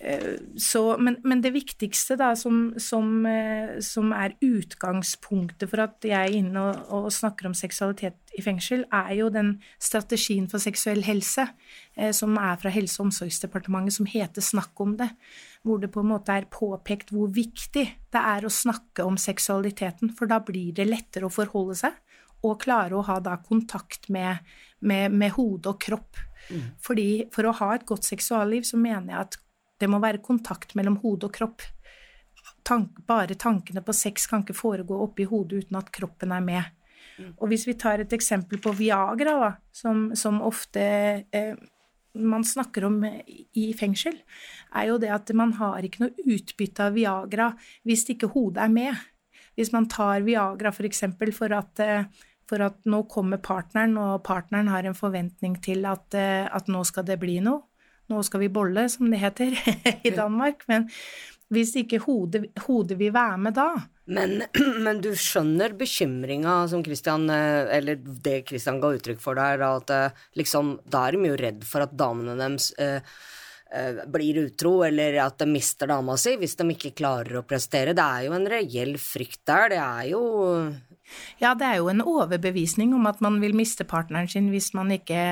Eh, 0.04 0.34
så, 0.56 0.96
men, 0.98 1.16
men, 1.24 1.40
det 1.40 1.54
viktigste 1.54 2.18
da, 2.20 2.34
som, 2.36 2.74
som, 2.76 3.24
eh, 3.26 3.78
som, 3.80 4.10
er 4.12 4.34
utgangspunktet 4.44 5.70
for 5.70 5.80
at 5.86 6.04
jeg 6.04 6.18
er 6.18 6.36
inne 6.42 6.60
og, 6.60 6.82
og, 6.92 7.06
snakker 7.14 7.48
om 7.48 7.54
seksualitet 7.56 8.34
i 8.36 8.44
fengsel, 8.44 8.84
er 8.92 9.14
jo 9.16 9.30
den 9.32 9.54
strategien 9.80 10.44
for 10.50 10.60
seksuell 10.60 11.00
helse 11.06 11.46
eh, 11.96 12.12
som 12.12 12.36
er 12.36 12.60
fra 12.60 12.72
Helse- 12.74 13.00
og 13.00 13.08
omsorgsdepartementet, 13.08 13.96
som 13.96 14.10
heter 14.10 14.44
Snakk 14.44 14.84
om 14.84 14.92
det. 15.00 15.08
Hvor 15.64 15.80
det 15.80 15.88
på 15.94 16.04
en 16.04 16.10
måte 16.12 16.36
er 16.36 16.50
påpekt 16.52 17.14
hvor 17.14 17.32
viktig 17.32 17.86
det 18.12 18.24
er 18.34 18.44
å 18.44 18.52
snakke 18.52 19.06
om 19.08 19.16
seksualiteten, 19.16 20.12
for 20.12 20.28
da 20.28 20.42
blir 20.44 20.74
det 20.76 20.84
lettere 20.90 21.30
å 21.30 21.32
forholde 21.32 21.78
seg 21.80 21.96
og 22.44 22.60
klare 22.60 22.92
å 22.92 23.06
ha 23.08 23.16
da 23.24 23.38
kontakt 23.40 24.10
med, 24.12 24.44
med, 24.84 25.16
med 25.16 25.32
hode 25.38 25.72
og 25.72 25.80
kropp. 25.80 26.20
Mm. 26.52 26.74
Fordi 26.84 27.08
For 27.32 27.48
å 27.48 27.56
ha 27.56 27.70
et 27.72 27.88
godt 27.88 28.04
seksualliv 28.04 28.66
så 28.68 28.76
mener 28.76 29.14
jeg 29.14 29.22
at 29.22 29.38
det 29.80 29.90
må 29.90 30.00
være 30.02 30.22
kontakt 30.24 30.74
mellom 30.78 30.98
hode 31.02 31.28
og 31.28 31.34
kropp. 31.34 31.64
Tank, 32.64 33.00
bare 33.08 33.36
tankene 33.40 33.82
på 33.84 33.94
sex 33.96 34.28
kan 34.30 34.44
ikke 34.44 34.56
foregå 34.56 34.98
oppi 35.04 35.26
hodet 35.28 35.64
uten 35.64 35.78
at 35.80 35.92
kroppen 35.94 36.32
er 36.32 36.44
med. 36.44 36.72
Mm. 37.18 37.30
Og 37.38 37.48
hvis 37.50 37.66
vi 37.68 37.76
tar 37.78 38.02
et 38.02 38.12
eksempel 38.16 38.60
på 38.62 38.72
Viagra, 38.76 39.36
da, 39.40 39.50
som, 39.74 40.10
som 40.18 40.40
ofte 40.44 40.84
eh, 41.30 41.54
man 42.14 42.44
snakker 42.46 42.86
om 42.88 43.00
i 43.04 43.66
fengsel, 43.78 44.16
er 44.74 44.90
jo 44.90 45.00
det 45.02 45.10
at 45.14 45.32
man 45.36 45.54
har 45.58 45.84
ikke 45.84 46.04
noe 46.06 46.28
utbytte 46.36 46.88
av 46.88 46.94
Viagra 46.96 47.50
hvis 47.86 48.06
ikke 48.14 48.32
hodet 48.34 48.64
er 48.64 48.72
med. 48.72 49.02
Hvis 49.54 49.70
man 49.74 49.86
tar 49.90 50.24
Viagra 50.26 50.72
f.eks. 50.72 50.78
For, 50.78 50.88
eksempel, 50.90 51.34
for 51.34 51.54
at 51.54 51.82
eh, 51.82 52.06
for 52.48 52.64
at 52.64 52.82
nå 52.88 53.04
kommer 53.10 53.40
partneren, 53.42 53.96
og 54.00 54.22
partneren 54.26 54.68
har 54.68 54.84
en 54.84 54.96
forventning 54.96 55.56
til 55.64 55.86
at, 55.88 56.14
eh, 56.16 56.44
at 56.44 56.68
nå 56.68 56.82
skal 56.84 57.06
det 57.08 57.18
bli 57.22 57.38
noe, 57.44 57.64
nå 58.12 58.22
skal 58.26 58.44
vi 58.44 58.52
bolle, 58.52 58.88
som 58.92 59.10
det 59.12 59.22
heter 59.22 59.56
i 60.08 60.12
Danmark. 60.14 60.66
Men 60.70 60.88
hvis 61.52 61.74
ikke 61.80 62.02
hodet, 62.04 62.46
hodet 62.66 62.98
vil 63.00 63.14
være 63.14 63.40
med 63.46 63.56
da 63.56 63.68
men, 64.04 64.42
men, 64.84 65.00
du 65.00 65.12
skjønner 65.16 65.76
bekymringa 65.78 66.56
som 66.68 66.84
Christian, 66.84 67.28
eh, 67.32 67.76
eller 67.78 68.00
det 68.00 68.42
Christian 68.50 68.80
ga 68.82 68.92
uttrykk 68.96 69.22
for 69.22 69.38
der, 69.40 69.64
at 69.64 69.92
eh, 69.94 70.24
liksom, 70.40 70.76
da 70.84 71.06
er 71.06 71.16
de 71.16 71.30
jo 71.32 71.38
redd 71.40 71.64
for 71.68 71.86
at 71.86 71.94
damene 71.96 72.36
deres 72.40 72.70
eh, 72.80 73.00
eh, 73.72 74.02
blir 74.12 74.42
utro, 74.44 74.76
eller 74.86 75.16
at 75.24 75.38
de 75.40 75.48
mister 75.50 75.88
dama 75.90 76.18
si 76.20 76.36
hvis 76.40 76.58
de 76.60 76.68
ikke 76.74 76.96
klarer 77.00 77.40
å 77.40 77.46
prestere. 77.48 77.96
Det 77.96 78.04
er 78.04 78.28
jo 78.28 78.36
en 78.36 78.50
reell 78.50 78.98
frykt 79.00 79.44
der. 79.48 79.72
Det 79.72 79.80
er 79.80 80.10
jo 80.12 80.24
Ja, 81.40 81.54
det 81.56 81.68
er 81.68 81.80
jo 81.80 81.90
en 81.92 82.04
overbevisning 82.04 82.94
om 82.96 83.08
at 83.08 83.24
man 83.24 83.40
vil 83.40 83.56
miste 83.56 83.88
partneren 83.88 84.28
sin 84.28 84.52
hvis 84.52 84.72
man 84.76 84.92
ikke 84.92 85.24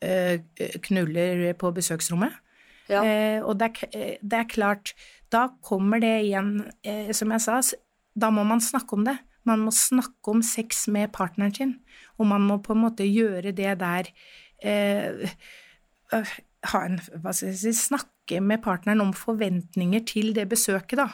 knuller 0.00 1.52
på 1.58 1.72
besøksrommet. 1.74 2.36
Ja. 2.88 3.04
Eh, 3.04 3.44
og 3.44 3.58
det 3.60 3.68
er, 3.68 3.88
eh, 3.92 4.16
det 4.22 4.38
er, 4.38 4.48
klart, 4.48 4.94
da 5.32 5.48
kommer 5.62 6.00
det 6.00 6.24
igjen, 6.24 6.62
som 7.12 7.32
jeg 7.34 7.44
sa, 7.44 7.60
da 8.16 8.30
må 8.30 8.44
man 8.48 8.60
snakke 8.64 8.96
om 8.96 9.04
det. 9.04 9.18
Man 9.44 9.60
må 9.60 9.72
snakke 9.72 10.32
om 10.32 10.42
sex 10.42 10.86
med 10.88 11.12
partneren 11.12 11.54
sin, 11.54 11.74
og 12.18 12.26
man 12.26 12.44
må 12.48 12.58
på 12.58 12.72
en 12.72 12.84
måte 12.86 13.04
gjøre 13.04 13.52
det 13.52 13.78
der 13.80 14.08
eh, 14.64 15.28
ha 16.12 16.82
en, 16.84 16.98
hva 17.20 17.32
skal 17.32 17.52
jeg 17.52 17.60
si, 17.60 17.72
Snakke 17.72 18.40
med 18.44 18.60
partneren 18.60 19.00
om 19.00 19.14
forventninger 19.16 20.02
til 20.04 20.34
det 20.36 20.48
besøket, 20.48 20.98
da. 20.98 21.08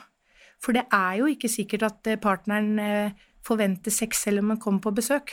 For 0.63 0.75
det 0.75 0.87
er 0.91 1.21
jo 1.21 1.27
ikke 1.31 1.51
sikkert 1.51 1.85
at 1.87 2.09
partneren 2.23 3.13
forventer 3.45 3.93
sex 3.93 4.23
selv 4.25 4.41
om 4.41 4.55
man 4.55 4.59
kommer 4.59 4.81
på 4.81 4.95
besøk 4.97 5.31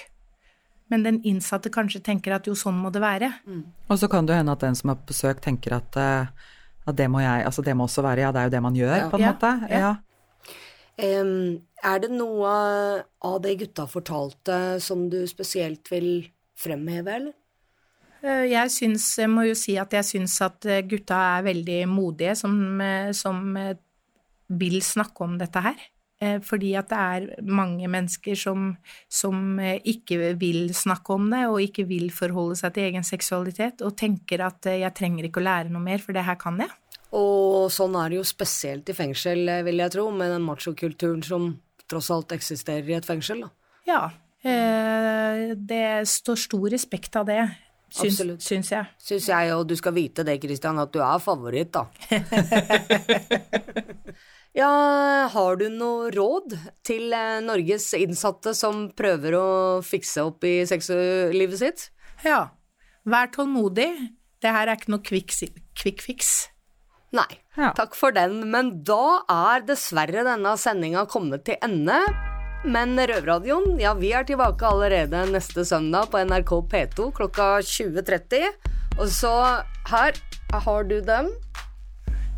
men 0.91 1.05
den 1.07 1.19
innsatte 1.27 1.71
kanskje 1.73 2.03
tenker 2.03 2.35
at 2.35 2.47
jo, 2.49 2.55
sånn 2.57 2.77
må 2.83 2.91
det 2.93 3.01
være. 3.03 3.31
Mm. 3.47 3.63
Og 3.87 3.99
så 3.99 4.09
kan 4.11 4.27
det 4.27 4.37
hende 4.37 4.55
at 4.55 4.63
den 4.63 4.77
som 4.77 4.91
er 4.93 4.99
på 4.99 5.11
besøk, 5.13 5.41
tenker 5.43 5.77
at, 5.77 5.97
uh, 5.97 6.51
at 6.85 6.97
det 6.97 7.07
må 7.11 7.23
jeg 7.23 7.45
Altså 7.47 7.63
det 7.65 7.75
må 7.77 7.87
også 7.87 8.03
være 8.03 8.25
Ja, 8.25 8.31
det 8.33 8.41
er 8.41 8.49
jo 8.49 8.55
det 8.55 8.63
man 8.67 8.77
gjør, 8.77 8.95
ja. 8.97 9.09
på 9.11 9.19
en 9.19 9.25
ja. 9.25 9.33
måte. 9.33 9.51
Ja. 9.71 9.91
Um, 11.01 11.61
er 11.81 12.01
det 12.03 12.11
noe 12.13 12.49
av 13.25 13.37
det 13.41 13.55
gutta 13.63 13.87
fortalte 13.89 14.57
som 14.83 15.07
du 15.09 15.23
spesielt 15.29 15.87
vil 15.89 16.09
fremheve, 16.59 17.15
eller? 17.15 17.37
Eh, 18.21 18.51
jeg 18.51 18.69
syns, 18.69 19.07
jeg 19.17 19.31
må 19.31 19.47
jo 19.47 19.55
si 19.57 19.79
at 19.81 19.95
jeg 19.97 20.05
syns 20.05 20.35
at 20.45 20.67
eh, 20.69 20.83
gutta 20.85 21.17
er 21.39 21.47
veldig 21.47 21.79
modige 21.89 22.35
som, 22.37 22.53
som 23.17 23.55
vil 24.61 24.77
snakke 24.85 25.25
om 25.25 25.39
dette 25.41 25.63
her. 25.63 25.79
Eh, 26.21 26.37
fordi 26.45 26.75
at 26.77 26.91
det 26.91 26.97
er 27.01 27.23
mange 27.49 27.87
mennesker 27.89 28.37
som, 28.37 28.75
som, 29.09 29.59
eh, 29.59 29.79
ikke 29.89 30.35
vil 30.37 30.69
snakke 30.73 31.15
om 31.15 31.31
det, 31.33 31.47
og 31.49 31.63
ikke 31.63 31.87
vil 31.89 32.11
forholde 32.13 32.59
seg 32.59 32.75
til 32.75 32.91
egen 32.91 33.07
seksualitet, 33.07 33.81
og 33.81 33.95
tenker 33.97 34.43
at 34.45 34.69
eh, 34.69 34.83
jeg 34.83 34.93
trenger 34.99 35.25
ikke 35.25 35.41
å 35.41 35.47
lære 35.47 35.73
noe 35.73 35.81
mer, 35.81 36.03
for 36.03 36.13
det 36.13 36.27
her 36.27 36.37
kan 36.37 36.61
jeg. 36.61 36.69
Og 37.17 37.73
sånn 37.73 37.97
er 37.97 38.13
det 38.13 38.21
jo 38.21 38.27
spesielt 38.27 38.91
i 38.93 38.95
fengsel, 38.95 39.49
vil 39.65 39.81
jeg 39.81 39.95
tro, 39.97 40.05
med 40.13 40.29
den 40.35 40.45
machokulturen 40.45 41.25
som 41.25 41.49
tross 41.89 42.11
alt 42.13 42.37
eksisterer 42.37 42.87
i 42.87 42.99
et 42.99 43.09
fengsel, 43.09 43.41
da. 43.47 43.51
Ja. 43.89 44.03
Det 44.41 46.07
står 46.07 46.37
stor 46.39 46.69
respekt 46.71 47.17
av 47.19 47.25
det. 47.27 47.41
Syns, 47.91 48.21
syns 48.45 48.71
jeg. 48.71 48.93
Syns 49.01 49.27
jeg, 49.27 49.51
og 49.57 49.65
du 49.67 49.75
skal 49.75 49.93
vite 49.97 50.23
det, 50.23 50.37
Christian, 50.41 50.79
at 50.79 50.93
du 50.93 51.01
er 51.03 51.19
favoritt, 51.21 51.75
da. 51.75 51.89
Ja, 54.57 54.67
har 55.31 55.55
du 55.61 55.69
noe 55.71 56.09
råd 56.11 56.57
til 56.83 57.13
eh, 57.15 57.39
Norges 57.43 57.85
innsatte 57.95 58.51
som 58.57 58.89
prøver 58.97 59.37
å 59.39 59.49
fikse 59.85 60.25
opp 60.27 60.43
i 60.43 60.57
sexlivet 60.67 61.61
sitt? 61.61 61.85
Ja, 62.27 62.49
vær 63.07 63.31
tålmodig. 63.31 63.87
Det 64.43 64.51
her 64.51 64.67
er 64.67 64.75
ikke 64.75 64.91
noe 64.91 65.05
quick, 65.05 65.31
quick 65.79 66.03
fix. 66.03 66.49
Nei, 67.15 67.29
ja. 67.55 67.71
takk 67.75 67.95
for 67.95 68.15
den, 68.15 68.41
men 68.51 68.73
da 68.87 69.21
er 69.31 69.63
dessverre 69.67 70.25
denne 70.27 70.55
sendinga 70.59 71.05
kommet 71.11 71.45
til 71.47 71.59
ende. 71.63 72.01
Men 72.61 72.93
Røverradioen, 72.99 73.79
ja, 73.81 73.93
vi 73.97 74.11
er 74.13 74.27
tilbake 74.27 74.67
allerede 74.67 75.23
neste 75.31 75.63
søndag 75.65 76.11
på 76.11 76.19
NRK 76.27 76.51
P2 76.71 77.07
klokka 77.17 77.47
20.30. 77.65 78.51
Og 78.99 79.07
så 79.09 79.33
her 79.91 80.19
har 80.67 80.83
du 80.91 80.99
den. 81.07 81.31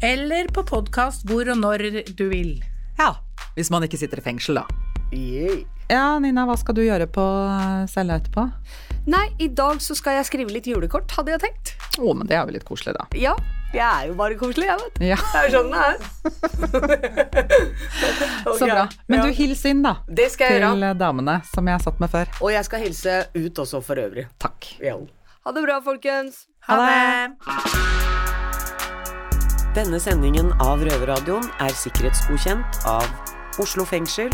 Eller 0.03 0.47
på 0.51 0.63
podkast 0.67 1.23
hvor 1.29 1.47
og 1.47 1.59
når 1.61 1.83
du 2.17 2.25
vil. 2.31 2.57
Ja, 2.99 3.13
hvis 3.55 3.69
man 3.71 3.85
ikke 3.87 3.99
sitter 4.01 4.19
i 4.19 4.25
fengsel, 4.25 4.59
da. 4.59 4.65
Yeah. 5.13 5.61
Ja, 5.91 6.17
Nina, 6.19 6.43
hva 6.49 6.55
skal 6.57 6.75
du 6.75 6.81
gjøre 6.83 7.05
på 7.11 7.23
cella 7.91 8.17
etterpå? 8.19 8.43
Nei, 9.07 9.25
i 9.43 9.47
dag 9.51 9.79
så 9.83 9.95
skal 9.95 10.17
jeg 10.17 10.27
skrive 10.29 10.51
litt 10.55 10.67
julekort, 10.67 11.11
hadde 11.15 11.33
jeg 11.35 11.41
tenkt. 11.43 11.73
Å, 11.99 12.13
men 12.15 12.27
det 12.27 12.37
er 12.37 12.47
jo 12.47 12.55
litt 12.55 12.65
koselig, 12.67 12.95
da. 12.97 13.05
Ja, 13.19 13.33
jeg 13.75 13.83
er 13.83 14.07
jo 14.09 14.15
bare 14.19 14.37
koselig, 14.39 14.67
jeg, 14.69 14.79
vet 14.81 14.99
du. 14.99 15.05
Ja, 15.11 15.19
Det 15.19 15.39
er 15.39 15.47
jo 15.47 15.53
sånn 15.57 15.71
det 15.71 15.81
er. 15.87 15.97
Så 18.59 18.69
bra. 18.69 18.85
Men 19.11 19.23
du, 19.27 19.31
hils 19.37 19.63
inn, 19.69 19.83
da. 19.85 19.97
Det 20.07 20.29
skal 20.33 20.51
jeg 20.55 20.63
Til 20.63 20.67
gjøre. 20.87 20.93
damene 20.99 21.37
som 21.51 21.71
jeg 21.71 21.83
satt 21.85 22.03
med 22.03 22.11
før. 22.15 22.31
Og 22.41 22.51
jeg 22.55 22.67
skal 22.69 22.83
hilse 22.87 23.19
ut 23.37 23.63
også 23.67 23.83
for 23.85 24.03
øvrig. 24.03 24.27
Takk. 24.41 24.73
Ja. 24.83 24.97
Ha 25.43 25.55
det 25.55 25.63
bra, 25.67 25.79
folkens. 25.83 26.45
Ha 26.67 26.79
det! 26.83 28.22
Denne 29.73 29.97
sendingen 29.97 30.51
av 30.61 30.83
Røverradioen 30.85 31.47
er 31.63 31.73
sikkerhetsgodkjent 31.73 32.83
av 32.85 33.07
Oslo 33.57 33.81
fengsel. 33.89 34.29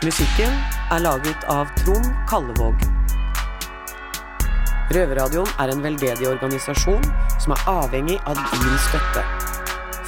Musikken 0.00 0.54
er 0.94 1.02
laget 1.04 1.44
av 1.52 1.68
Trond 1.82 2.08
Kallevåg. 2.30 2.80
Røverradioen 4.96 5.52
er 5.60 5.74
en 5.74 5.84
veldedig 5.84 6.24
organisasjon 6.30 7.04
som 7.36 7.52
er 7.52 7.68
avhengig 7.74 8.16
av 8.24 8.40
din 8.54 8.80
støtte. 8.86 9.26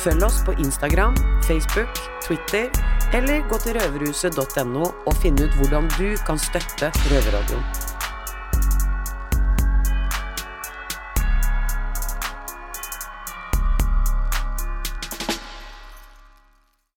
Følg 0.00 0.24
oss 0.24 0.40
på 0.48 0.56
Instagram, 0.64 1.18
Facebook, 1.44 2.00
Twitter 2.24 2.72
eller 3.12 3.44
gå 3.52 3.60
til 3.66 3.76
røverhuset.no 3.76 4.88
og 4.88 5.20
finn 5.20 5.36
ut 5.44 5.60
hvordan 5.60 5.92
du 5.98 6.16
kan 6.24 6.40
støtte 6.40 6.88
Røverradioen. 7.12 7.87